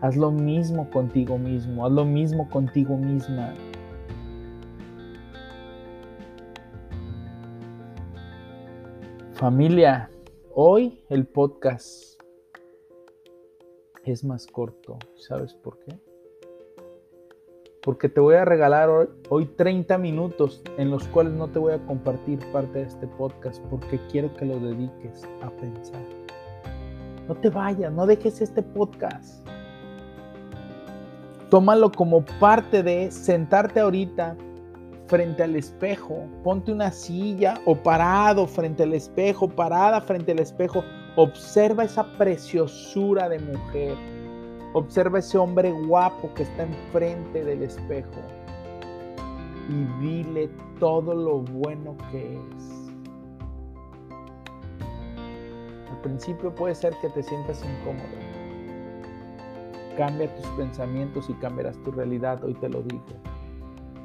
Haz 0.00 0.16
lo 0.16 0.30
mismo 0.30 0.90
contigo 0.90 1.38
mismo, 1.38 1.86
haz 1.86 1.92
lo 1.92 2.04
mismo 2.04 2.48
contigo 2.50 2.96
misma. 2.96 3.54
Familia, 9.38 10.10
hoy 10.52 11.04
el 11.10 11.24
podcast 11.24 12.20
es 14.04 14.24
más 14.24 14.48
corto. 14.48 14.98
¿Sabes 15.14 15.54
por 15.54 15.78
qué? 15.78 15.96
Porque 17.84 18.08
te 18.08 18.18
voy 18.18 18.34
a 18.34 18.44
regalar 18.44 18.90
hoy, 19.28 19.46
30 19.46 19.96
minutos 19.98 20.60
en 20.76 20.90
los 20.90 21.06
cuales 21.06 21.34
no 21.34 21.46
te 21.46 21.60
voy 21.60 21.72
a 21.72 21.86
compartir 21.86 22.40
parte 22.50 22.80
de 22.80 22.86
este 22.86 23.06
podcast 23.06 23.62
porque 23.66 24.00
quiero 24.10 24.34
que 24.34 24.44
lo 24.44 24.58
dediques 24.58 25.22
a 25.40 25.50
pensar. 25.50 26.02
No 27.28 27.36
te 27.36 27.48
vayas, 27.48 27.92
no 27.92 28.06
dejes 28.06 28.40
este 28.40 28.64
podcast. 28.64 29.46
Tómalo 31.48 31.92
como 31.92 32.24
parte 32.40 32.82
de 32.82 33.12
sentarte 33.12 33.78
ahorita, 33.78 34.36
frente 35.08 35.42
al 35.42 35.56
espejo, 35.56 36.28
ponte 36.44 36.70
una 36.70 36.92
silla 36.92 37.60
o 37.64 37.74
parado 37.74 38.46
frente 38.46 38.82
al 38.82 38.92
espejo, 38.92 39.48
parada 39.48 40.00
frente 40.00 40.32
al 40.32 40.38
espejo, 40.38 40.84
observa 41.16 41.84
esa 41.84 42.04
preciosura 42.18 43.28
de 43.28 43.38
mujer, 43.38 43.96
observa 44.74 45.18
ese 45.18 45.38
hombre 45.38 45.72
guapo 45.72 46.32
que 46.34 46.42
está 46.42 46.62
enfrente 46.62 47.42
del 47.42 47.62
espejo 47.62 48.20
y 49.70 49.84
dile 50.02 50.50
todo 50.78 51.14
lo 51.14 51.38
bueno 51.40 51.96
que 52.10 52.34
es. 52.34 52.88
Al 55.90 56.00
principio 56.02 56.54
puede 56.54 56.74
ser 56.74 56.94
que 57.00 57.08
te 57.08 57.22
sientas 57.22 57.64
incómodo. 57.64 58.04
Cambia 59.96 60.32
tus 60.36 60.46
pensamientos 60.48 61.28
y 61.28 61.34
cambiarás 61.34 61.76
tu 61.82 61.90
realidad, 61.90 62.44
hoy 62.44 62.54
te 62.54 62.68
lo 62.68 62.82
digo. 62.82 63.04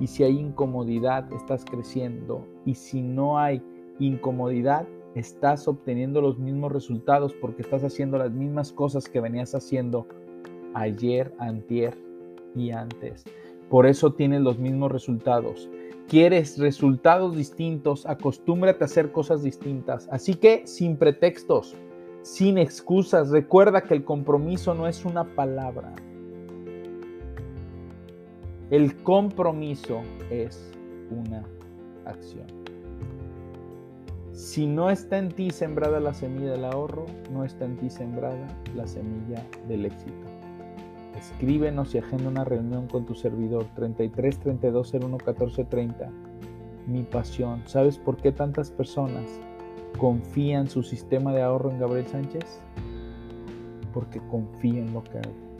Y 0.03 0.07
si 0.07 0.25
hay 0.25 0.37
incomodidad, 0.37 1.31
estás 1.31 1.63
creciendo. 1.63 2.45
Y 2.65 2.73
si 2.75 3.01
no 3.01 3.39
hay 3.39 3.61
incomodidad, 3.99 4.85
estás 5.15 5.65
obteniendo 5.65 6.19
los 6.19 6.37
mismos 6.37 6.73
resultados 6.73 7.33
porque 7.33 7.61
estás 7.61 7.85
haciendo 7.85 8.17
las 8.17 8.29
mismas 8.29 8.73
cosas 8.73 9.07
que 9.07 9.21
venías 9.21 9.55
haciendo 9.55 10.05
ayer, 10.73 11.33
antier 11.39 11.97
y 12.53 12.71
antes. 12.71 13.23
Por 13.69 13.85
eso 13.85 14.11
tienes 14.11 14.41
los 14.41 14.59
mismos 14.59 14.91
resultados. 14.91 15.69
Quieres 16.09 16.57
resultados 16.57 17.37
distintos, 17.37 18.05
acostúmbrate 18.05 18.83
a 18.83 18.87
hacer 18.87 19.13
cosas 19.13 19.41
distintas. 19.41 20.09
Así 20.11 20.33
que 20.33 20.67
sin 20.67 20.97
pretextos, 20.97 21.77
sin 22.23 22.57
excusas, 22.57 23.29
recuerda 23.29 23.83
que 23.83 23.93
el 23.93 24.03
compromiso 24.03 24.73
no 24.73 24.85
es 24.85 25.05
una 25.05 25.23
palabra, 25.33 25.95
el 28.73 28.95
compromiso 29.03 30.01
es 30.31 30.71
una 31.11 31.43
acción. 32.05 32.47
Si 34.31 34.65
no 34.65 34.89
está 34.89 35.19
en 35.19 35.29
ti 35.29 35.51
sembrada 35.51 35.99
la 35.99 36.15
semilla 36.15 36.53
del 36.53 36.65
ahorro, 36.65 37.05
no 37.31 37.43
está 37.43 37.65
en 37.65 37.77
ti 37.77 37.91
sembrada 37.91 38.47
la 38.75 38.87
semilla 38.87 39.45
del 39.67 39.85
éxito. 39.85 40.25
Escríbenos 41.15 41.93
y 41.93 41.99
agenda 41.99 42.29
una 42.29 42.45
reunión 42.45 42.87
con 42.87 43.05
tu 43.05 43.13
servidor 43.13 43.67
33 43.75 44.39
32 44.39 44.93
01 44.95 45.17
14 45.19 45.65
30. 45.65 46.11
mi 46.87 47.03
pasión. 47.03 47.61
¿Sabes 47.67 47.99
por 47.99 48.17
qué 48.17 48.31
tantas 48.31 48.71
personas 48.71 49.39
confían 49.99 50.67
su 50.67 50.81
sistema 50.81 51.31
de 51.31 51.43
ahorro 51.43 51.69
en 51.69 51.77
Gabriel 51.77 52.07
Sánchez? 52.07 52.59
Porque 53.93 54.19
confío 54.31 54.81
en 54.81 54.91
lo 54.95 55.03
que 55.03 55.19
hago. 55.19 55.53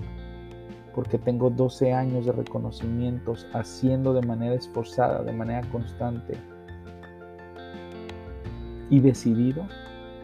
Porque 0.94 1.18
tengo 1.18 1.50
12 1.50 1.94
años 1.94 2.26
de 2.26 2.32
reconocimientos 2.32 3.48
haciendo 3.54 4.14
de 4.14 4.26
manera 4.26 4.56
esforzada, 4.56 5.24
de 5.24 5.34
manera 5.34 5.62
constante 5.72 6.38
y 8.90 9.00
decidido 9.00 9.68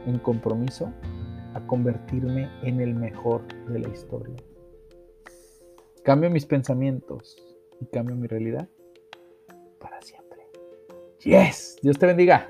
en 0.06 0.20
compromiso 0.20 0.92
a 1.54 1.66
convertirme 1.66 2.50
en 2.62 2.80
el 2.82 2.94
mejor 2.94 3.42
de 3.68 3.80
la 3.80 3.90
historia. 3.90 4.36
Cambio 6.04 6.30
mis 6.30 6.46
pensamientos 6.46 7.36
y 7.82 7.86
cambio 7.86 8.16
mi 8.16 8.28
realidad 8.28 8.70
para 9.80 10.02
siempre. 10.02 10.48
Yes, 11.20 11.78
Dios 11.82 11.98
te 11.98 12.06
bendiga. 12.06 12.50